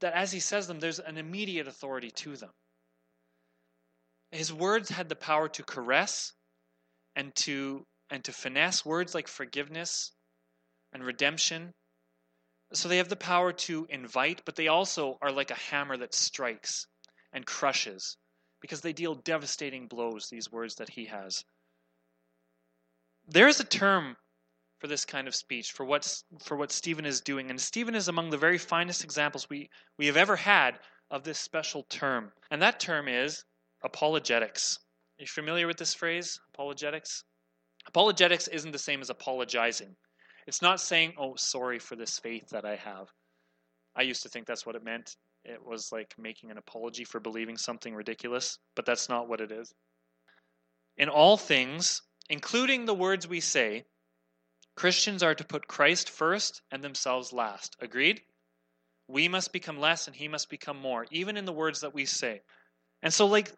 that 0.00 0.14
as 0.14 0.32
he 0.32 0.40
says 0.40 0.66
them, 0.66 0.80
there's 0.80 1.00
an 1.00 1.18
immediate 1.18 1.66
authority 1.66 2.10
to 2.10 2.36
them. 2.36 2.50
His 4.30 4.52
words 4.52 4.90
had 4.90 5.08
the 5.08 5.16
power 5.16 5.48
to 5.48 5.62
caress 5.62 6.32
and 7.16 7.34
to 7.36 7.86
and 8.10 8.24
to 8.24 8.32
finesse 8.32 8.84
words 8.84 9.14
like 9.14 9.28
forgiveness 9.28 10.12
and 10.92 11.04
redemption. 11.04 11.72
So 12.72 12.88
they 12.88 12.98
have 12.98 13.08
the 13.08 13.16
power 13.16 13.52
to 13.52 13.86
invite, 13.90 14.42
but 14.44 14.56
they 14.56 14.68
also 14.68 15.18
are 15.20 15.32
like 15.32 15.50
a 15.50 15.54
hammer 15.54 15.96
that 15.96 16.14
strikes 16.14 16.86
and 17.32 17.44
crushes 17.44 18.16
because 18.60 18.80
they 18.80 18.92
deal 18.92 19.14
devastating 19.14 19.86
blows, 19.86 20.28
these 20.28 20.50
words 20.50 20.76
that 20.76 20.90
he 20.90 21.06
has. 21.06 21.44
There 23.30 23.46
is 23.46 23.60
a 23.60 23.64
term 23.64 24.16
for 24.78 24.86
this 24.86 25.04
kind 25.04 25.28
of 25.28 25.34
speech, 25.34 25.72
for 25.72 25.84
what's 25.84 26.24
for 26.42 26.56
what 26.56 26.72
Stephen 26.72 27.04
is 27.04 27.20
doing, 27.20 27.50
and 27.50 27.60
Stephen 27.60 27.94
is 27.94 28.08
among 28.08 28.30
the 28.30 28.38
very 28.38 28.56
finest 28.56 29.04
examples 29.04 29.50
we, 29.50 29.68
we 29.98 30.06
have 30.06 30.16
ever 30.16 30.36
had 30.36 30.78
of 31.10 31.24
this 31.24 31.38
special 31.38 31.82
term. 31.90 32.32
And 32.50 32.62
that 32.62 32.80
term 32.80 33.06
is 33.06 33.44
apologetics. 33.82 34.78
Are 35.18 35.22
you 35.22 35.26
familiar 35.26 35.66
with 35.66 35.76
this 35.76 35.94
phrase, 35.94 36.40
apologetics? 36.54 37.24
Apologetics 37.86 38.48
isn't 38.48 38.72
the 38.72 38.78
same 38.78 39.02
as 39.02 39.10
apologizing. 39.10 39.94
It's 40.46 40.62
not 40.62 40.80
saying, 40.80 41.12
oh, 41.18 41.34
sorry 41.36 41.78
for 41.78 41.96
this 41.96 42.18
faith 42.18 42.48
that 42.50 42.64
I 42.64 42.76
have. 42.76 43.08
I 43.94 44.02
used 44.02 44.22
to 44.22 44.28
think 44.30 44.46
that's 44.46 44.64
what 44.64 44.76
it 44.76 44.84
meant. 44.84 45.16
It 45.44 45.58
was 45.62 45.90
like 45.92 46.14
making 46.18 46.50
an 46.50 46.58
apology 46.58 47.04
for 47.04 47.20
believing 47.20 47.58
something 47.58 47.94
ridiculous, 47.94 48.58
but 48.74 48.86
that's 48.86 49.08
not 49.08 49.28
what 49.28 49.40
it 49.40 49.52
is. 49.52 49.74
In 50.96 51.08
all 51.08 51.36
things, 51.36 52.02
including 52.28 52.84
the 52.84 52.94
words 52.94 53.26
we 53.26 53.40
say, 53.40 53.84
Christians 54.76 55.22
are 55.22 55.34
to 55.34 55.44
put 55.44 55.66
Christ 55.66 56.08
first 56.08 56.62
and 56.70 56.82
themselves 56.82 57.32
last. 57.32 57.76
Agreed? 57.80 58.22
We 59.08 59.26
must 59.26 59.52
become 59.52 59.80
less 59.80 60.06
and 60.06 60.14
he 60.14 60.28
must 60.28 60.50
become 60.50 60.78
more, 60.78 61.06
even 61.10 61.36
in 61.36 61.46
the 61.46 61.52
words 61.52 61.80
that 61.80 61.94
we 61.94 62.04
say. 62.04 62.42
And 63.02 63.12
so, 63.12 63.26
like, 63.26 63.52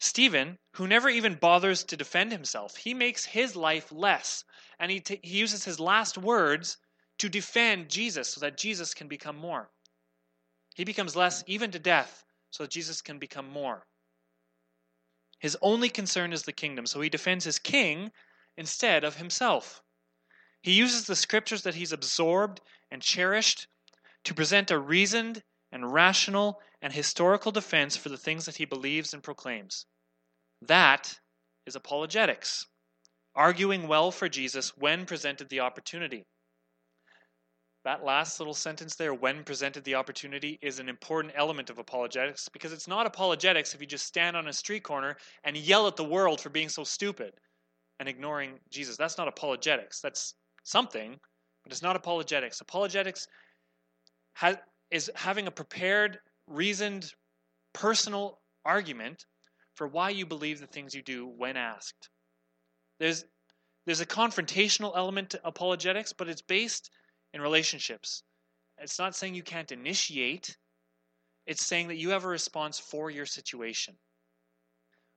Stephen, 0.00 0.58
who 0.74 0.88
never 0.88 1.08
even 1.08 1.36
bothers 1.36 1.84
to 1.84 1.96
defend 1.96 2.32
himself, 2.32 2.76
he 2.76 2.92
makes 2.92 3.24
his 3.24 3.54
life 3.54 3.92
less. 3.92 4.44
And 4.80 4.90
he, 4.90 5.00
t- 5.00 5.20
he 5.22 5.38
uses 5.38 5.64
his 5.64 5.78
last 5.78 6.18
words 6.18 6.76
to 7.18 7.28
defend 7.28 7.88
Jesus 7.88 8.28
so 8.28 8.40
that 8.40 8.56
Jesus 8.56 8.94
can 8.94 9.06
become 9.06 9.36
more. 9.36 9.70
He 10.74 10.84
becomes 10.84 11.14
less 11.14 11.44
even 11.46 11.70
to 11.70 11.78
death 11.78 12.24
so 12.50 12.64
that 12.64 12.70
Jesus 12.70 13.00
can 13.00 13.18
become 13.18 13.48
more. 13.48 13.86
His 15.42 15.58
only 15.60 15.90
concern 15.90 16.32
is 16.32 16.44
the 16.44 16.52
kingdom, 16.52 16.86
so 16.86 17.00
he 17.00 17.08
defends 17.08 17.44
his 17.44 17.58
king 17.58 18.12
instead 18.56 19.02
of 19.02 19.16
himself. 19.16 19.82
He 20.62 20.70
uses 20.70 21.04
the 21.04 21.16
scriptures 21.16 21.64
that 21.64 21.74
he's 21.74 21.90
absorbed 21.90 22.60
and 22.92 23.02
cherished 23.02 23.66
to 24.22 24.34
present 24.34 24.70
a 24.70 24.78
reasoned 24.78 25.42
and 25.72 25.92
rational 25.92 26.60
and 26.80 26.92
historical 26.92 27.50
defense 27.50 27.96
for 27.96 28.08
the 28.08 28.16
things 28.16 28.44
that 28.44 28.58
he 28.58 28.64
believes 28.64 29.12
and 29.12 29.20
proclaims. 29.20 29.84
That 30.60 31.18
is 31.66 31.74
apologetics, 31.74 32.66
arguing 33.34 33.88
well 33.88 34.12
for 34.12 34.28
Jesus 34.28 34.76
when 34.76 35.06
presented 35.06 35.48
the 35.48 35.58
opportunity. 35.58 36.24
That 37.84 38.04
last 38.04 38.38
little 38.38 38.54
sentence 38.54 38.94
there, 38.94 39.12
when 39.12 39.42
presented 39.42 39.82
the 39.82 39.96
opportunity, 39.96 40.58
is 40.62 40.78
an 40.78 40.88
important 40.88 41.34
element 41.36 41.68
of 41.68 41.78
apologetics 41.78 42.48
because 42.48 42.72
it's 42.72 42.86
not 42.86 43.06
apologetics 43.06 43.74
if 43.74 43.80
you 43.80 43.86
just 43.88 44.06
stand 44.06 44.36
on 44.36 44.46
a 44.46 44.52
street 44.52 44.84
corner 44.84 45.16
and 45.42 45.56
yell 45.56 45.88
at 45.88 45.96
the 45.96 46.04
world 46.04 46.40
for 46.40 46.48
being 46.48 46.68
so 46.68 46.84
stupid 46.84 47.32
and 47.98 48.08
ignoring 48.08 48.60
Jesus. 48.70 48.96
That's 48.96 49.18
not 49.18 49.26
apologetics. 49.26 50.00
That's 50.00 50.34
something, 50.62 51.18
but 51.64 51.72
it's 51.72 51.82
not 51.82 51.96
apologetics. 51.96 52.60
Apologetics 52.60 53.26
is 54.92 55.10
having 55.16 55.48
a 55.48 55.50
prepared, 55.50 56.20
reasoned, 56.46 57.12
personal 57.72 58.38
argument 58.64 59.26
for 59.74 59.88
why 59.88 60.10
you 60.10 60.24
believe 60.24 60.60
the 60.60 60.66
things 60.68 60.94
you 60.94 61.02
do 61.02 61.26
when 61.26 61.56
asked. 61.56 62.10
There's, 63.00 63.24
there's 63.86 64.00
a 64.00 64.06
confrontational 64.06 64.92
element 64.96 65.30
to 65.30 65.40
apologetics, 65.44 66.12
but 66.12 66.28
it's 66.28 66.42
based 66.42 66.90
in 67.32 67.40
relationships. 67.40 68.22
It's 68.78 68.98
not 68.98 69.14
saying 69.14 69.34
you 69.34 69.42
can't 69.42 69.72
initiate, 69.72 70.56
it's 71.46 71.64
saying 71.64 71.88
that 71.88 71.96
you 71.96 72.10
have 72.10 72.24
a 72.24 72.28
response 72.28 72.78
for 72.78 73.10
your 73.10 73.26
situation. 73.26 73.94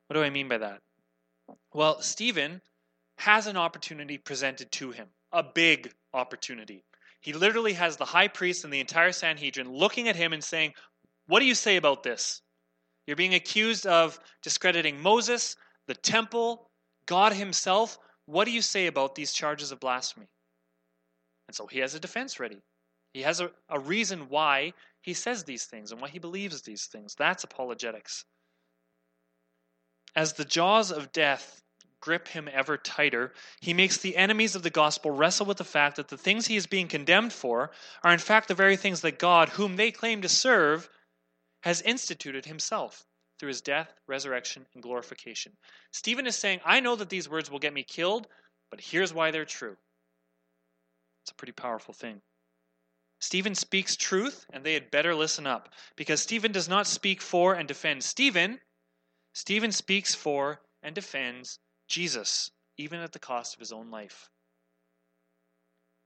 What 0.08 0.16
do 0.16 0.24
I 0.24 0.30
mean 0.30 0.48
by 0.48 0.60
that? 0.60 0.82
Well, 1.74 2.02
Stephen 2.02 2.62
has 3.18 3.48
an 3.48 3.58
opportunity 3.58 4.18
presented 4.18 4.72
to 4.74 4.92
him, 4.92 5.08
a 5.32 5.44
big 5.44 5.92
opportunity. 6.14 6.84
He 7.22 7.34
literally 7.34 7.74
has 7.74 7.98
the 7.98 8.06
high 8.06 8.28
priest 8.28 8.64
and 8.64 8.74
the 8.74 8.80
entire 8.80 9.12
Sanhedrin 9.12 9.72
looking 9.72 10.08
at 10.08 10.16
him 10.16 10.34
and 10.34 10.44
saying, 10.44 10.74
What 11.28 11.40
do 11.40 11.46
you 11.46 11.56
say 11.56 11.76
about 11.76 12.04
this? 12.04 12.42
You're 13.08 13.16
being 13.16 13.36
accused 13.36 13.86
of 13.86 14.20
discrediting 14.42 15.02
Moses, 15.02 15.56
the 15.88 15.94
temple, 15.94 16.70
God 17.06 17.34
Himself. 17.34 17.98
What 18.26 18.46
do 18.46 18.52
you 18.52 18.62
say 18.62 18.88
about 18.88 19.16
these 19.16 19.32
charges 19.32 19.72
of 19.72 19.80
blasphemy? 19.80 20.28
And 21.48 21.56
so 21.56 21.68
he 21.68 21.80
has 21.80 21.96
a 21.96 22.00
defense 22.00 22.40
ready. 22.40 22.62
He 23.14 23.22
has 23.22 23.40
a, 23.40 23.52
a 23.70 23.80
reason 23.80 24.30
why 24.30 24.74
he 25.02 25.14
says 25.14 25.44
these 25.44 25.66
things 25.66 25.92
and 25.92 26.02
why 26.02 26.10
he 26.10 26.20
believes 26.20 26.62
these 26.62 26.86
things. 26.86 27.16
That's 27.16 27.44
apologetics. 27.44 28.26
As 30.16 30.34
the 30.34 30.46
jaws 30.46 30.92
of 30.92 31.12
death 31.12 31.62
grip 32.02 32.28
him 32.28 32.50
ever 32.52 32.78
tighter, 32.78 33.34
he 33.62 33.74
makes 33.74 33.98
the 33.98 34.16
enemies 34.16 34.56
of 34.56 34.64
the 34.64 34.70
gospel 34.70 35.12
wrestle 35.12 35.46
with 35.46 35.58
the 35.58 35.64
fact 35.64 35.96
that 35.96 36.08
the 36.08 36.18
things 36.18 36.48
he 36.48 36.56
is 36.56 36.68
being 36.68 36.88
condemned 36.88 37.34
for 37.34 37.72
are 38.04 38.14
in 38.14 38.20
fact 38.20 38.48
the 38.48 38.54
very 38.54 38.78
things 38.78 39.02
that 39.02 39.20
God, 39.20 39.50
whom 39.50 39.76
they 39.76 39.92
claim 39.92 40.22
to 40.22 40.30
serve, 40.30 40.90
has 41.64 41.82
instituted 41.82 42.46
himself 42.46 43.06
through 43.40 43.50
his 43.50 43.62
death, 43.62 43.94
resurrection, 44.08 44.66
and 44.74 44.84
glorification. 44.84 45.52
Stephen 45.92 46.28
is 46.28 46.36
saying, 46.36 46.60
I 46.64 46.80
know 46.80 46.96
that 46.96 47.10
these 47.10 47.28
words 47.28 47.50
will 47.50 47.60
get 47.60 47.74
me 47.74 47.84
killed, 47.84 48.28
but 48.70 48.82
here's 48.82 49.14
why 49.14 49.32
they're 49.32 49.46
true. 49.46 49.76
It's 51.26 51.32
a 51.32 51.36
pretty 51.36 51.54
powerful 51.54 51.92
thing. 51.92 52.22
Stephen 53.20 53.56
speaks 53.56 53.96
truth, 53.96 54.46
and 54.54 54.64
they 54.64 54.76
had 54.76 54.92
better 54.92 55.16
listen 55.16 55.48
up, 55.48 55.70
because 55.96 56.22
Stephen 56.22 56.52
does 56.52 56.70
not 56.70 56.86
speak 56.86 57.20
for 57.20 57.56
and 57.56 57.68
defend 57.68 58.04
Stephen. 58.04 58.60
Stephen 59.34 59.72
speaks 59.72 60.14
for 60.14 60.62
and 60.84 60.94
defends 60.94 61.58
Jesus, 61.88 62.52
even 62.78 63.00
at 63.00 63.12
the 63.12 63.18
cost 63.18 63.56
of 63.56 63.60
his 63.60 63.72
own 63.72 63.90
life. 63.90 64.30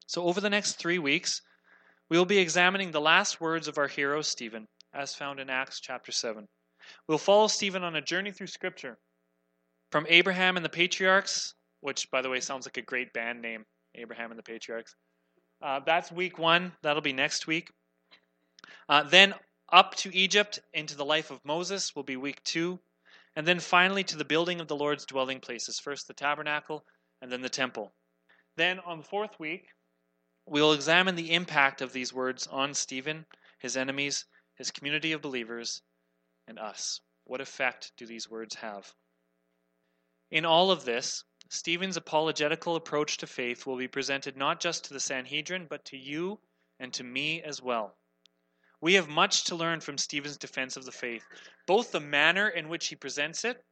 So, 0.08 0.24
over 0.24 0.40
the 0.40 0.50
next 0.50 0.76
three 0.76 1.00
weeks, 1.00 1.42
we 2.08 2.18
will 2.18 2.24
be 2.24 2.38
examining 2.38 2.92
the 2.92 3.02
last 3.02 3.42
words 3.42 3.68
of 3.68 3.78
our 3.78 3.90
hero, 3.90 4.22
Stephen, 4.22 4.70
as 4.94 5.16
found 5.16 5.42
in 5.42 5.50
Acts 5.50 5.82
chapter 5.82 6.14
7. 6.14 6.48
We'll 7.10 7.18
follow 7.18 7.48
Stephen 7.48 7.84
on 7.84 7.98
a 7.98 8.02
journey 8.02 8.32
through 8.32 8.48
Scripture. 8.48 8.98
From 9.92 10.06
Abraham 10.08 10.56
and 10.56 10.64
the 10.64 10.70
patriarchs, 10.70 11.56
which, 11.82 12.10
by 12.10 12.22
the 12.22 12.30
way, 12.30 12.40
sounds 12.40 12.66
like 12.66 12.78
a 12.78 12.82
great 12.82 13.12
band 13.12 13.42
name 13.42 13.66
Abraham 13.96 14.32
and 14.32 14.40
the 14.40 14.44
patriarchs. 14.44 14.96
Uh, 15.62 15.80
that's 15.86 16.12
week 16.12 16.38
one. 16.38 16.72
That'll 16.82 17.02
be 17.02 17.14
next 17.14 17.48
week. 17.48 17.72
Uh, 18.88 19.04
then 19.04 19.34
up 19.72 19.96
to 19.96 20.16
Egypt 20.16 20.60
into 20.74 20.96
the 20.96 21.06
life 21.06 21.32
of 21.32 21.44
Moses 21.44 21.96
will 21.96 22.04
be 22.04 22.18
week 22.18 22.44
two. 22.44 22.80
And 23.36 23.48
then 23.48 23.60
finally 23.60 24.04
to 24.06 24.18
the 24.18 24.26
building 24.26 24.60
of 24.60 24.68
the 24.68 24.76
Lord's 24.76 25.06
dwelling 25.06 25.40
places 25.40 25.80
first 25.80 26.08
the 26.08 26.14
tabernacle 26.14 26.84
and 27.22 27.32
then 27.32 27.42
the 27.42 27.50
temple. 27.50 27.94
Then 28.56 28.80
on 28.80 28.98
the 28.98 29.04
fourth 29.04 29.40
week, 29.40 29.68
we'll 30.46 30.74
examine 30.74 31.16
the 31.16 31.34
impact 31.34 31.82
of 31.82 31.94
these 31.94 32.14
words 32.14 32.48
on 32.48 32.74
Stephen, 32.74 33.26
his 33.60 33.78
enemies, 33.78 34.26
his 34.56 34.72
community 34.72 35.12
of 35.12 35.22
believers, 35.22 35.82
and 36.48 36.58
us. 36.58 37.02
What 37.26 37.42
effect 37.42 37.92
do 37.96 38.06
these 38.06 38.30
words 38.30 38.56
have? 38.56 38.94
In 40.32 40.46
all 40.46 40.72
of 40.72 40.84
this, 40.86 41.24
Stephen's 41.50 41.98
apologetical 41.98 42.76
approach 42.76 43.18
to 43.18 43.28
faith 43.28 43.66
will 43.66 43.76
be 43.76 43.88
presented 43.88 44.38
not 44.38 44.60
just 44.60 44.84
to 44.86 44.94
the 44.94 45.00
Sanhedrin, 45.00 45.66
but 45.68 45.84
to 45.86 45.98
you 45.98 46.40
and 46.80 46.94
to 46.94 47.04
me 47.04 47.42
as 47.42 47.62
well. 47.62 47.98
We 48.82 48.94
have 48.94 49.10
much 49.10 49.46
to 49.46 49.56
learn 49.56 49.82
from 49.82 49.98
Stephen's 49.98 50.38
defense 50.38 50.78
of 50.78 50.86
the 50.86 50.92
faith, 50.92 51.26
both 51.66 51.92
the 51.92 52.00
manner 52.00 52.48
in 52.48 52.70
which 52.70 52.88
he 52.88 52.96
presents 52.96 53.44
it 53.44 53.66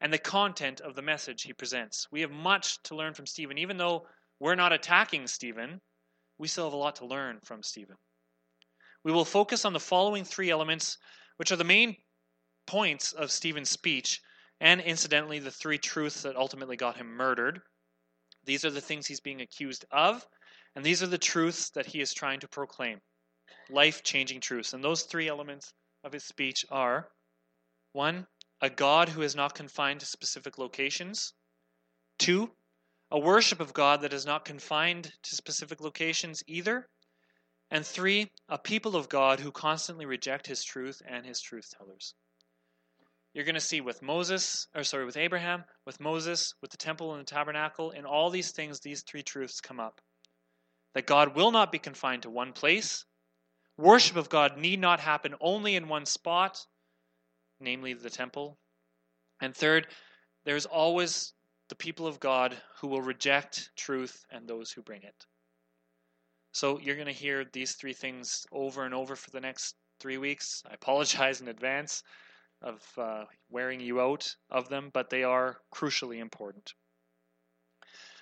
and 0.00 0.12
the 0.12 0.18
content 0.18 0.80
of 0.80 0.94
the 0.94 1.02
message 1.02 1.42
he 1.42 1.52
presents. 1.52 2.06
We 2.12 2.20
have 2.20 2.30
much 2.30 2.82
to 2.84 2.94
learn 2.94 3.14
from 3.14 3.26
Stephen. 3.26 3.56
Even 3.58 3.76
though 3.78 4.06
we're 4.38 4.54
not 4.54 4.72
attacking 4.72 5.26
Stephen, 5.26 5.80
we 6.38 6.48
still 6.48 6.64
have 6.64 6.72
a 6.72 6.76
lot 6.76 6.96
to 6.96 7.06
learn 7.06 7.40
from 7.40 7.62
Stephen. 7.62 7.96
We 9.04 9.12
will 9.12 9.24
focus 9.24 9.64
on 9.64 9.72
the 9.72 9.80
following 9.80 10.24
three 10.24 10.50
elements, 10.50 10.98
which 11.38 11.50
are 11.50 11.56
the 11.56 11.64
main 11.64 11.96
points 12.66 13.12
of 13.12 13.30
Stephen's 13.30 13.70
speech, 13.70 14.20
and 14.60 14.80
incidentally, 14.80 15.38
the 15.38 15.50
three 15.50 15.78
truths 15.78 16.22
that 16.22 16.36
ultimately 16.36 16.76
got 16.76 16.96
him 16.96 17.08
murdered. 17.08 17.60
These 18.44 18.64
are 18.64 18.70
the 18.70 18.80
things 18.80 19.06
he's 19.06 19.20
being 19.20 19.40
accused 19.40 19.84
of, 19.90 20.26
and 20.74 20.84
these 20.84 21.02
are 21.02 21.08
the 21.08 21.18
truths 21.18 21.70
that 21.70 21.86
he 21.86 22.00
is 22.00 22.14
trying 22.14 22.40
to 22.40 22.48
proclaim 22.48 23.00
life 23.70 24.02
changing 24.02 24.40
truths. 24.40 24.72
And 24.72 24.82
those 24.82 25.02
three 25.02 25.28
elements 25.28 25.72
of 26.04 26.12
his 26.12 26.24
speech 26.24 26.64
are 26.70 27.08
one, 27.92 28.26
a 28.60 28.70
God 28.70 29.08
who 29.08 29.22
is 29.22 29.34
not 29.34 29.54
confined 29.54 30.00
to 30.00 30.06
specific 30.06 30.58
locations, 30.58 31.34
two, 32.18 32.50
a 33.10 33.18
worship 33.18 33.60
of 33.60 33.74
God 33.74 34.00
that 34.02 34.12
is 34.12 34.24
not 34.24 34.44
confined 34.44 35.12
to 35.22 35.34
specific 35.34 35.80
locations 35.80 36.42
either, 36.46 36.88
and 37.70 37.84
three, 37.86 38.30
a 38.48 38.58
people 38.58 38.96
of 38.96 39.08
God 39.08 39.40
who 39.40 39.50
constantly 39.50 40.06
reject 40.06 40.46
his 40.46 40.62
truth 40.62 41.02
and 41.06 41.26
his 41.26 41.40
truth 41.40 41.72
tellers. 41.76 42.14
You're 43.34 43.44
going 43.44 43.54
to 43.54 43.60
see 43.60 43.80
with 43.80 44.02
Moses, 44.02 44.66
or 44.74 44.84
sorry, 44.84 45.06
with 45.06 45.16
Abraham, 45.16 45.64
with 45.86 46.00
Moses, 46.00 46.54
with 46.60 46.70
the 46.70 46.76
temple 46.76 47.12
and 47.14 47.20
the 47.20 47.30
tabernacle, 47.30 47.90
in 47.90 48.04
all 48.04 48.28
these 48.28 48.50
things, 48.50 48.80
these 48.80 49.02
three 49.02 49.22
truths 49.22 49.60
come 49.60 49.80
up. 49.80 50.00
That 50.94 51.06
God 51.06 51.34
will 51.34 51.50
not 51.50 51.72
be 51.72 51.78
confined 51.78 52.22
to 52.22 52.30
one 52.30 52.52
place. 52.52 53.06
Worship 53.78 54.16
of 54.16 54.28
God 54.28 54.58
need 54.58 54.80
not 54.80 55.00
happen 55.00 55.34
only 55.40 55.76
in 55.76 55.88
one 55.88 56.04
spot, 56.04 56.66
namely 57.58 57.94
the 57.94 58.10
temple. 58.10 58.58
And 59.40 59.56
third, 59.56 59.86
there's 60.44 60.66
always 60.66 61.32
the 61.70 61.74
people 61.74 62.06
of 62.06 62.20
God 62.20 62.54
who 62.80 62.88
will 62.88 63.00
reject 63.00 63.70
truth 63.76 64.26
and 64.30 64.46
those 64.46 64.70
who 64.70 64.82
bring 64.82 65.02
it. 65.04 65.26
So 66.52 66.78
you're 66.78 66.96
going 66.96 67.06
to 67.06 67.12
hear 67.12 67.46
these 67.50 67.72
three 67.76 67.94
things 67.94 68.46
over 68.52 68.84
and 68.84 68.92
over 68.92 69.16
for 69.16 69.30
the 69.30 69.40
next 69.40 69.74
three 70.00 70.18
weeks. 70.18 70.62
I 70.70 70.74
apologize 70.74 71.40
in 71.40 71.48
advance 71.48 72.02
of 72.62 72.82
uh, 72.96 73.24
wearing 73.50 73.80
you 73.80 74.00
out 74.00 74.34
of 74.50 74.68
them, 74.68 74.90
but 74.92 75.10
they 75.10 75.24
are 75.24 75.58
crucially 75.74 76.18
important. 76.18 76.72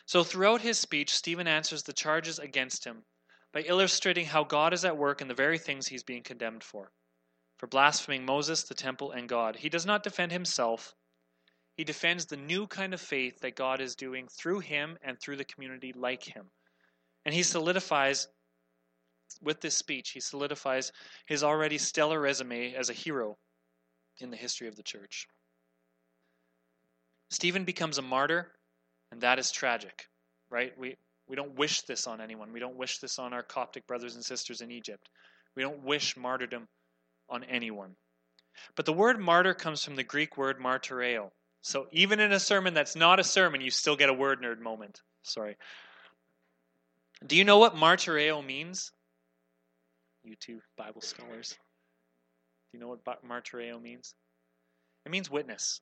So 0.06 0.24
throughout 0.24 0.60
his 0.60 0.78
speech, 0.78 1.14
Stephen 1.14 1.46
answers 1.46 1.82
the 1.82 1.92
charges 1.92 2.38
against 2.38 2.84
him 2.84 3.04
by 3.52 3.62
illustrating 3.62 4.26
how 4.26 4.44
God 4.44 4.72
is 4.72 4.84
at 4.84 4.96
work 4.96 5.20
in 5.20 5.28
the 5.28 5.34
very 5.34 5.58
things 5.58 5.86
he's 5.86 6.02
being 6.02 6.22
condemned 6.22 6.64
for 6.64 6.90
for 7.60 7.66
blaspheming 7.66 8.24
Moses, 8.24 8.62
the 8.62 8.74
temple, 8.74 9.12
and 9.12 9.28
God. 9.28 9.54
He 9.54 9.68
does 9.68 9.84
not 9.84 10.02
defend 10.02 10.32
himself. 10.32 10.94
He 11.76 11.84
defends 11.84 12.24
the 12.24 12.38
new 12.38 12.66
kind 12.66 12.94
of 12.94 13.02
faith 13.02 13.38
that 13.40 13.54
God 13.54 13.82
is 13.82 13.94
doing 13.94 14.28
through 14.28 14.60
him 14.60 14.96
and 15.02 15.20
through 15.20 15.36
the 15.36 15.44
community 15.44 15.92
like 15.94 16.24
him. 16.24 16.50
And 17.26 17.34
he 17.34 17.42
solidifies, 17.42 18.28
with 19.42 19.60
this 19.60 19.76
speech, 19.76 20.12
he 20.12 20.20
solidifies 20.20 20.90
his 21.26 21.44
already 21.44 21.76
stellar 21.76 22.18
resume 22.18 22.74
as 22.74 22.88
a 22.88 22.94
hero 22.94 23.36
in 24.22 24.30
the 24.30 24.36
history 24.36 24.68
of 24.68 24.76
the 24.76 24.82
church. 24.82 25.26
Stephen 27.30 27.64
becomes 27.64 27.98
a 27.98 28.02
martyr, 28.02 28.48
and 29.12 29.20
that 29.20 29.38
is 29.38 29.50
tragic, 29.50 30.06
right? 30.50 30.76
We, 30.78 30.96
we 31.28 31.36
don't 31.36 31.56
wish 31.56 31.82
this 31.82 32.06
on 32.06 32.20
anyone. 32.20 32.52
We 32.52 32.60
don't 32.60 32.76
wish 32.76 32.98
this 32.98 33.18
on 33.18 33.32
our 33.32 33.42
Coptic 33.42 33.86
brothers 33.86 34.16
and 34.16 34.24
sisters 34.24 34.60
in 34.60 34.70
Egypt. 34.70 35.08
We 35.54 35.62
don't 35.62 35.84
wish 35.84 36.16
martyrdom 36.16 36.66
on 37.28 37.44
anyone. 37.44 37.94
But 38.74 38.84
the 38.84 38.92
word 38.92 39.20
martyr 39.20 39.54
comes 39.54 39.84
from 39.84 39.94
the 39.94 40.02
Greek 40.02 40.36
word 40.36 40.58
martyreo. 40.58 41.30
So 41.62 41.86
even 41.92 42.20
in 42.20 42.32
a 42.32 42.40
sermon 42.40 42.74
that's 42.74 42.96
not 42.96 43.20
a 43.20 43.24
sermon, 43.24 43.60
you 43.60 43.70
still 43.70 43.96
get 43.96 44.08
a 44.08 44.14
word 44.14 44.42
nerd 44.42 44.60
moment. 44.60 45.00
Sorry. 45.22 45.56
Do 47.26 47.36
you 47.36 47.44
know 47.44 47.58
what 47.58 47.76
martyreo 47.76 48.44
means? 48.44 48.92
You 50.24 50.36
two 50.36 50.60
Bible 50.76 51.00
scholars. 51.00 51.56
Do 52.70 52.78
you 52.78 52.80
know 52.80 52.88
what 52.88 53.24
martyreo 53.26 53.80
means? 53.80 54.14
It 55.04 55.10
means 55.10 55.30
witness. 55.30 55.80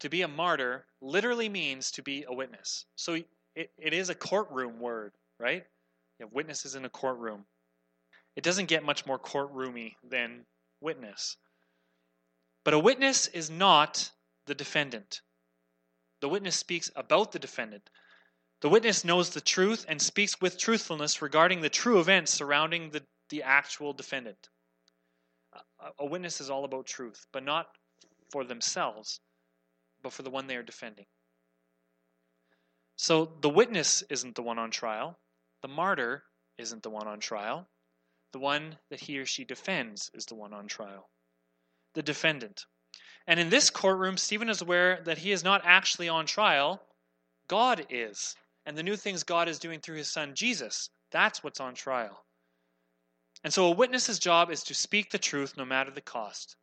To 0.00 0.08
be 0.08 0.22
a 0.22 0.28
martyr 0.28 0.84
literally 1.00 1.48
means 1.48 1.90
to 1.92 2.02
be 2.02 2.24
a 2.26 2.34
witness. 2.34 2.84
So 2.96 3.14
it, 3.54 3.70
it 3.78 3.94
is 3.94 4.10
a 4.10 4.14
courtroom 4.14 4.80
word, 4.80 5.12
right? 5.38 5.64
You 6.18 6.26
have 6.26 6.32
witnesses 6.32 6.74
in 6.74 6.84
a 6.84 6.90
courtroom. 6.90 7.44
It 8.34 8.44
doesn't 8.44 8.66
get 8.66 8.84
much 8.84 9.06
more 9.06 9.18
courtroomy 9.18 9.94
than 10.08 10.44
witness. 10.80 11.36
But 12.64 12.74
a 12.74 12.78
witness 12.78 13.28
is 13.28 13.48
not 13.48 14.10
the 14.46 14.54
defendant. 14.54 15.22
The 16.20 16.28
witness 16.28 16.56
speaks 16.56 16.90
about 16.96 17.32
the 17.32 17.38
defendant. 17.38 17.88
The 18.60 18.68
witness 18.68 19.04
knows 19.04 19.30
the 19.30 19.40
truth 19.40 19.84
and 19.88 20.00
speaks 20.00 20.40
with 20.40 20.58
truthfulness 20.58 21.22
regarding 21.22 21.60
the 21.60 21.68
true 21.68 22.00
events 22.00 22.32
surrounding 22.32 22.90
the, 22.90 23.02
the 23.28 23.42
actual 23.42 23.92
defendant. 23.92 24.48
A, 25.98 26.06
witness 26.06 26.40
is 26.40 26.50
all 26.50 26.64
about 26.64 26.86
truth, 26.86 27.26
but 27.32 27.44
not 27.44 27.66
for 28.30 28.44
themselves, 28.44 29.20
but 30.02 30.12
for 30.12 30.22
the 30.22 30.30
one 30.30 30.46
they 30.46 30.56
are 30.56 30.62
defending. 30.62 31.06
So 32.96 33.36
the 33.40 33.50
witness 33.50 34.02
isn't 34.08 34.34
the 34.34 34.42
one 34.42 34.58
on 34.58 34.70
trial, 34.70 35.18
the 35.62 35.68
martyr 35.68 36.24
isn't 36.58 36.82
the 36.82 36.90
one 36.90 37.06
on 37.06 37.20
trial. 37.20 37.68
The 38.32 38.38
one 38.38 38.76
that 38.90 39.00
he 39.00 39.18
or 39.18 39.24
she 39.24 39.44
defends 39.44 40.10
is 40.12 40.26
the 40.26 40.34
one 40.34 40.52
on 40.52 40.66
trial. 40.66 41.08
The 41.94 42.02
defendant. 42.02 42.66
And 43.26 43.40
in 43.40 43.48
this 43.48 43.70
courtroom, 43.70 44.16
Stephen 44.18 44.50
is 44.50 44.60
aware 44.60 45.00
that 45.04 45.18
he 45.18 45.32
is 45.32 45.42
not 45.42 45.62
actually 45.64 46.08
on 46.08 46.26
trial, 46.26 46.82
God 47.48 47.86
is. 47.88 48.36
And 48.66 48.76
the 48.76 48.82
new 48.82 48.96
things 48.96 49.22
God 49.22 49.48
is 49.48 49.58
doing 49.58 49.80
through 49.80 49.96
his 49.96 50.12
son 50.12 50.34
Jesus, 50.34 50.90
that's 51.10 51.42
what's 51.42 51.60
on 51.60 51.74
trial. 51.74 52.25
And 53.46 53.54
so 53.54 53.66
a 53.66 53.70
witness's 53.70 54.18
job 54.18 54.50
is 54.50 54.64
to 54.64 54.74
speak 54.74 55.12
the 55.12 55.20
truth 55.20 55.56
no 55.56 55.64
matter 55.64 55.92
the 55.92 56.00
cost. 56.00 56.56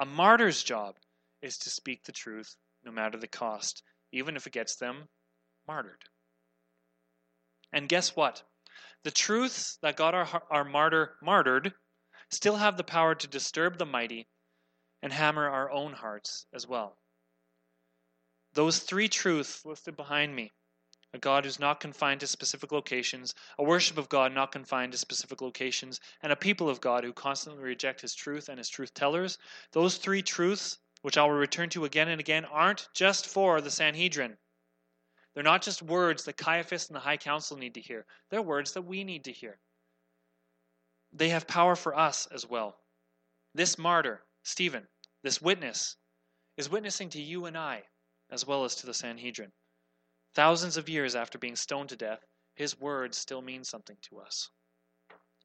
A 0.00 0.04
martyr's 0.04 0.64
job 0.64 0.96
is 1.40 1.56
to 1.58 1.70
speak 1.70 2.02
the 2.02 2.10
truth 2.10 2.56
no 2.82 2.90
matter 2.90 3.16
the 3.16 3.28
cost, 3.28 3.84
even 4.10 4.34
if 4.34 4.44
it 4.44 4.52
gets 4.52 4.74
them 4.74 5.08
martyred. 5.68 6.02
And 7.72 7.88
guess 7.88 8.16
what? 8.16 8.42
The 9.04 9.12
truths 9.12 9.78
that 9.82 9.94
got 9.94 10.16
our, 10.16 10.42
our 10.50 10.64
martyr 10.64 11.16
martyred 11.22 11.72
still 12.30 12.56
have 12.56 12.76
the 12.76 12.82
power 12.82 13.14
to 13.14 13.28
disturb 13.28 13.78
the 13.78 13.86
mighty 13.86 14.26
and 15.02 15.12
hammer 15.12 15.48
our 15.48 15.70
own 15.70 15.92
hearts 15.92 16.46
as 16.52 16.66
well. 16.66 16.98
Those 18.54 18.80
three 18.80 19.08
truths 19.08 19.64
listed 19.64 19.94
behind 19.94 20.34
me 20.34 20.50
a 21.14 21.18
God 21.18 21.44
who's 21.44 21.60
not 21.60 21.78
confined 21.78 22.18
to 22.20 22.26
specific 22.26 22.72
locations, 22.72 23.36
a 23.56 23.62
worship 23.62 23.98
of 23.98 24.08
God 24.08 24.32
not 24.32 24.50
confined 24.50 24.90
to 24.90 24.98
specific 24.98 25.40
locations, 25.40 26.00
and 26.22 26.32
a 26.32 26.36
people 26.36 26.68
of 26.68 26.80
God 26.80 27.04
who 27.04 27.12
constantly 27.12 27.62
reject 27.62 28.00
his 28.00 28.16
truth 28.16 28.48
and 28.48 28.58
his 28.58 28.68
truth 28.68 28.92
tellers. 28.94 29.38
Those 29.70 29.96
three 29.96 30.22
truths, 30.22 30.78
which 31.02 31.16
I 31.16 31.22
will 31.22 31.30
return 31.30 31.68
to 31.70 31.84
again 31.84 32.08
and 32.08 32.18
again, 32.18 32.44
aren't 32.44 32.88
just 32.94 33.28
for 33.28 33.60
the 33.60 33.70
Sanhedrin. 33.70 34.36
They're 35.32 35.44
not 35.44 35.62
just 35.62 35.82
words 35.82 36.24
that 36.24 36.36
Caiaphas 36.36 36.88
and 36.88 36.96
the 36.96 37.00
high 37.00 37.16
council 37.16 37.56
need 37.56 37.74
to 37.74 37.80
hear, 37.80 38.06
they're 38.30 38.42
words 38.42 38.72
that 38.72 38.82
we 38.82 39.04
need 39.04 39.22
to 39.24 39.32
hear. 39.32 39.60
They 41.12 41.28
have 41.28 41.46
power 41.46 41.76
for 41.76 41.96
us 41.96 42.26
as 42.26 42.44
well. 42.44 42.76
This 43.54 43.78
martyr, 43.78 44.24
Stephen, 44.42 44.88
this 45.22 45.40
witness, 45.40 45.94
is 46.56 46.68
witnessing 46.68 47.08
to 47.10 47.22
you 47.22 47.46
and 47.46 47.56
I 47.56 47.84
as 48.30 48.44
well 48.44 48.64
as 48.64 48.74
to 48.76 48.86
the 48.86 48.94
Sanhedrin. 48.94 49.52
Thousands 50.34 50.76
of 50.76 50.88
years 50.88 51.14
after 51.14 51.38
being 51.38 51.54
stoned 51.54 51.90
to 51.90 51.96
death, 51.96 52.24
his 52.54 52.80
words 52.80 53.16
still 53.16 53.40
mean 53.40 53.62
something 53.62 53.96
to 54.02 54.18
us. 54.18 54.50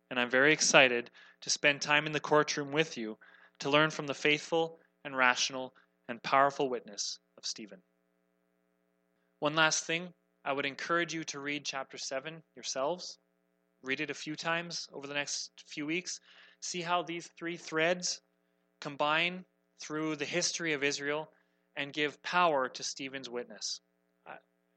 And 0.10 0.19
I'm 0.19 0.32
very 0.32 0.52
excited 0.52 1.12
to 1.41 1.49
spend 1.52 1.82
time 1.82 2.08
in 2.08 2.12
the 2.12 2.19
courtroom 2.19 2.71
with 2.71 2.97
you 2.97 3.19
to 3.60 3.69
learn 3.69 3.91
from 3.91 4.08
the 4.08 4.15
faithful 4.15 4.80
and 5.04 5.15
rational 5.15 5.75
and 6.08 6.23
powerful 6.23 6.69
witness 6.69 7.19
of 7.38 7.45
Stephen. 7.45 7.84
One 9.39 9.56
last 9.56 9.86
thing, 9.86 10.12
I 10.43 10.54
would 10.54 10.65
encourage 10.65 11.13
you 11.13 11.23
to 11.25 11.39
read 11.39 11.65
chapter 11.65 11.99
7 11.99 12.41
yourselves. 12.56 13.19
Read 13.84 14.02
it 14.02 14.10
a 14.10 14.15
few 14.15 14.36
times 14.36 14.88
over 14.91 15.06
the 15.06 15.13
next 15.13 15.52
few 15.67 15.86
weeks. 15.86 16.19
See 16.62 16.82
how 16.82 17.04
these 17.04 17.28
three 17.38 17.58
threads 17.58 18.21
combine 18.82 19.45
through 19.80 20.15
the 20.15 20.25
history 20.25 20.73
of 20.73 20.84
Israel 20.84 21.32
and 21.75 21.93
give 21.93 22.21
power 22.23 22.67
to 22.69 22.84
Stephen's 22.84 23.30
witness. 23.30 23.82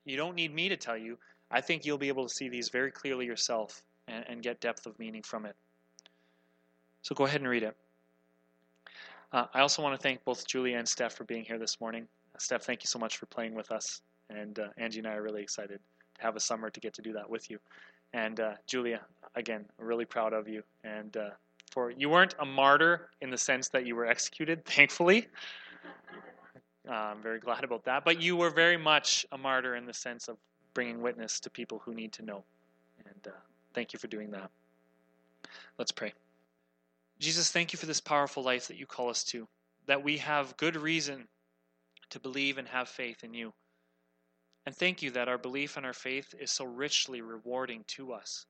You 0.04 0.16
don't 0.16 0.34
need 0.34 0.54
me 0.54 0.68
to 0.68 0.76
tell 0.76 0.96
you. 0.96 1.18
I 1.50 1.60
think 1.60 1.84
you'll 1.84 1.98
be 1.98 2.08
able 2.08 2.26
to 2.26 2.34
see 2.34 2.48
these 2.48 2.68
very 2.68 2.90
clearly 2.90 3.26
yourself 3.26 3.82
and, 4.08 4.24
and 4.28 4.42
get 4.42 4.60
depth 4.60 4.86
of 4.86 4.98
meaning 4.98 5.22
from 5.22 5.46
it. 5.46 5.54
So 7.02 7.14
go 7.14 7.24
ahead 7.24 7.40
and 7.40 7.50
read 7.50 7.62
it. 7.62 7.76
Uh, 9.32 9.46
I 9.54 9.60
also 9.60 9.82
want 9.82 9.98
to 9.98 10.02
thank 10.02 10.24
both 10.24 10.46
Julia 10.46 10.78
and 10.78 10.88
Steph 10.88 11.14
for 11.14 11.24
being 11.24 11.44
here 11.44 11.58
this 11.58 11.80
morning. 11.80 12.06
Steph, 12.38 12.62
thank 12.62 12.82
you 12.82 12.86
so 12.86 12.98
much 12.98 13.16
for 13.16 13.26
playing 13.26 13.54
with 13.54 13.70
us. 13.70 14.02
And 14.30 14.58
uh, 14.58 14.68
Angie 14.76 14.98
and 14.98 15.08
I 15.08 15.14
are 15.14 15.22
really 15.22 15.42
excited 15.42 15.80
to 16.16 16.22
have 16.22 16.36
a 16.36 16.40
summer 16.40 16.70
to 16.70 16.80
get 16.80 16.94
to 16.94 17.02
do 17.02 17.12
that 17.12 17.28
with 17.28 17.50
you. 17.50 17.58
And 18.12 18.40
uh, 18.40 18.52
Julia, 18.66 19.00
again, 19.34 19.64
really 19.78 20.04
proud 20.04 20.32
of 20.32 20.48
you. 20.48 20.62
And 20.84 21.16
uh, 21.16 21.30
for 21.70 21.90
you 21.90 22.10
weren't 22.10 22.34
a 22.38 22.44
martyr 22.44 23.10
in 23.20 23.30
the 23.30 23.38
sense 23.38 23.68
that 23.68 23.86
you 23.86 23.96
were 23.96 24.06
executed, 24.06 24.64
thankfully. 24.66 25.28
I'm 26.88 27.22
very 27.22 27.38
glad 27.38 27.64
about 27.64 27.84
that. 27.84 28.04
But 28.04 28.20
you 28.20 28.36
were 28.36 28.50
very 28.50 28.76
much 28.76 29.24
a 29.32 29.38
martyr 29.38 29.76
in 29.76 29.86
the 29.86 29.94
sense 29.94 30.28
of 30.28 30.36
bringing 30.74 31.00
witness 31.00 31.40
to 31.40 31.50
people 31.50 31.80
who 31.84 31.94
need 31.94 32.12
to 32.12 32.22
know. 32.22 32.44
And 33.04 33.32
uh, 33.32 33.36
thank 33.74 33.92
you 33.92 33.98
for 33.98 34.08
doing 34.08 34.30
that. 34.32 34.50
Let's 35.78 35.92
pray. 35.92 36.12
Jesus, 37.18 37.50
thank 37.50 37.72
you 37.72 37.78
for 37.78 37.86
this 37.86 38.00
powerful 38.00 38.42
life 38.42 38.68
that 38.68 38.76
you 38.76 38.86
call 38.86 39.08
us 39.08 39.22
to, 39.24 39.46
that 39.86 40.02
we 40.02 40.18
have 40.18 40.56
good 40.56 40.76
reason 40.76 41.28
to 42.10 42.18
believe 42.18 42.58
and 42.58 42.66
have 42.68 42.88
faith 42.88 43.22
in 43.22 43.32
you. 43.32 43.52
And 44.66 44.74
thank 44.74 45.02
you 45.02 45.10
that 45.12 45.28
our 45.28 45.38
belief 45.38 45.76
and 45.76 45.86
our 45.86 45.92
faith 45.92 46.34
is 46.38 46.50
so 46.50 46.64
richly 46.64 47.20
rewarding 47.20 47.84
to 47.88 48.12
us. 48.12 48.46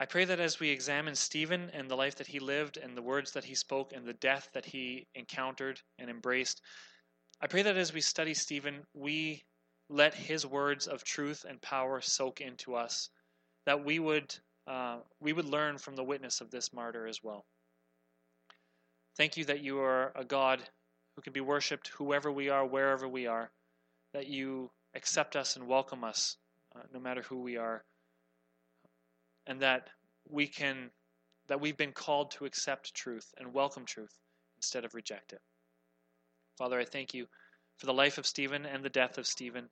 I 0.00 0.06
pray 0.06 0.24
that 0.26 0.38
as 0.38 0.60
we 0.60 0.70
examine 0.70 1.16
Stephen 1.16 1.70
and 1.72 1.90
the 1.90 1.96
life 1.96 2.14
that 2.16 2.28
he 2.28 2.38
lived 2.38 2.76
and 2.76 2.96
the 2.96 3.02
words 3.02 3.32
that 3.32 3.44
he 3.44 3.54
spoke 3.56 3.92
and 3.92 4.06
the 4.06 4.12
death 4.12 4.48
that 4.54 4.64
he 4.64 5.08
encountered 5.16 5.80
and 5.98 6.08
embraced, 6.08 6.62
I 7.40 7.48
pray 7.48 7.62
that 7.62 7.76
as 7.76 7.92
we 7.92 8.00
study 8.00 8.32
Stephen, 8.32 8.86
we 8.94 9.42
let 9.88 10.14
his 10.14 10.46
words 10.46 10.86
of 10.86 11.02
truth 11.02 11.44
and 11.48 11.60
power 11.60 12.00
soak 12.00 12.40
into 12.40 12.76
us, 12.76 13.10
that 13.66 13.84
we 13.84 13.98
would, 13.98 14.34
uh, 14.68 14.98
we 15.20 15.32
would 15.32 15.46
learn 15.46 15.78
from 15.78 15.96
the 15.96 16.04
witness 16.04 16.40
of 16.40 16.50
this 16.50 16.72
martyr 16.72 17.06
as 17.06 17.24
well. 17.24 17.44
Thank 19.16 19.36
you 19.36 19.44
that 19.46 19.64
you 19.64 19.80
are 19.80 20.12
a 20.14 20.24
God 20.24 20.60
who 21.16 21.22
can 21.22 21.32
be 21.32 21.40
worshiped 21.40 21.88
whoever 21.88 22.30
we 22.30 22.48
are, 22.50 22.64
wherever 22.64 23.08
we 23.08 23.26
are, 23.26 23.50
that 24.12 24.28
you 24.28 24.70
accept 24.94 25.34
us 25.34 25.56
and 25.56 25.66
welcome 25.66 26.04
us 26.04 26.36
uh, 26.76 26.82
no 26.92 27.00
matter 27.00 27.22
who 27.22 27.40
we 27.40 27.56
are, 27.56 27.82
and 29.48 29.60
that 29.62 29.88
we 30.28 30.46
can 30.46 30.90
that 31.48 31.60
we've 31.60 31.78
been 31.78 31.92
called 31.92 32.30
to 32.30 32.44
accept 32.44 32.94
truth 32.94 33.32
and 33.38 33.54
welcome 33.54 33.86
truth 33.86 34.12
instead 34.58 34.84
of 34.84 34.94
reject 34.94 35.32
it. 35.32 35.40
Father, 36.58 36.78
I 36.78 36.84
thank 36.84 37.14
you 37.14 37.26
for 37.78 37.86
the 37.86 37.94
life 37.94 38.18
of 38.18 38.26
Stephen 38.26 38.66
and 38.66 38.84
the 38.84 38.90
death 38.90 39.16
of 39.16 39.26
Stephen 39.26 39.70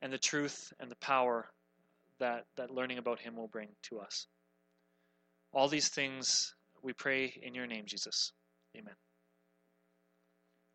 and 0.00 0.10
the 0.10 0.18
truth 0.18 0.72
and 0.80 0.90
the 0.90 0.96
power 0.96 1.50
that, 2.18 2.46
that 2.56 2.70
learning 2.70 2.96
about 2.96 3.20
him 3.20 3.36
will 3.36 3.48
bring 3.48 3.68
to 3.82 4.00
us. 4.00 4.26
All 5.52 5.68
these 5.68 5.88
things 5.88 6.54
we 6.82 6.94
pray 6.94 7.34
in 7.42 7.54
your 7.54 7.66
name, 7.66 7.84
Jesus. 7.86 8.32
Amen. 8.74 8.94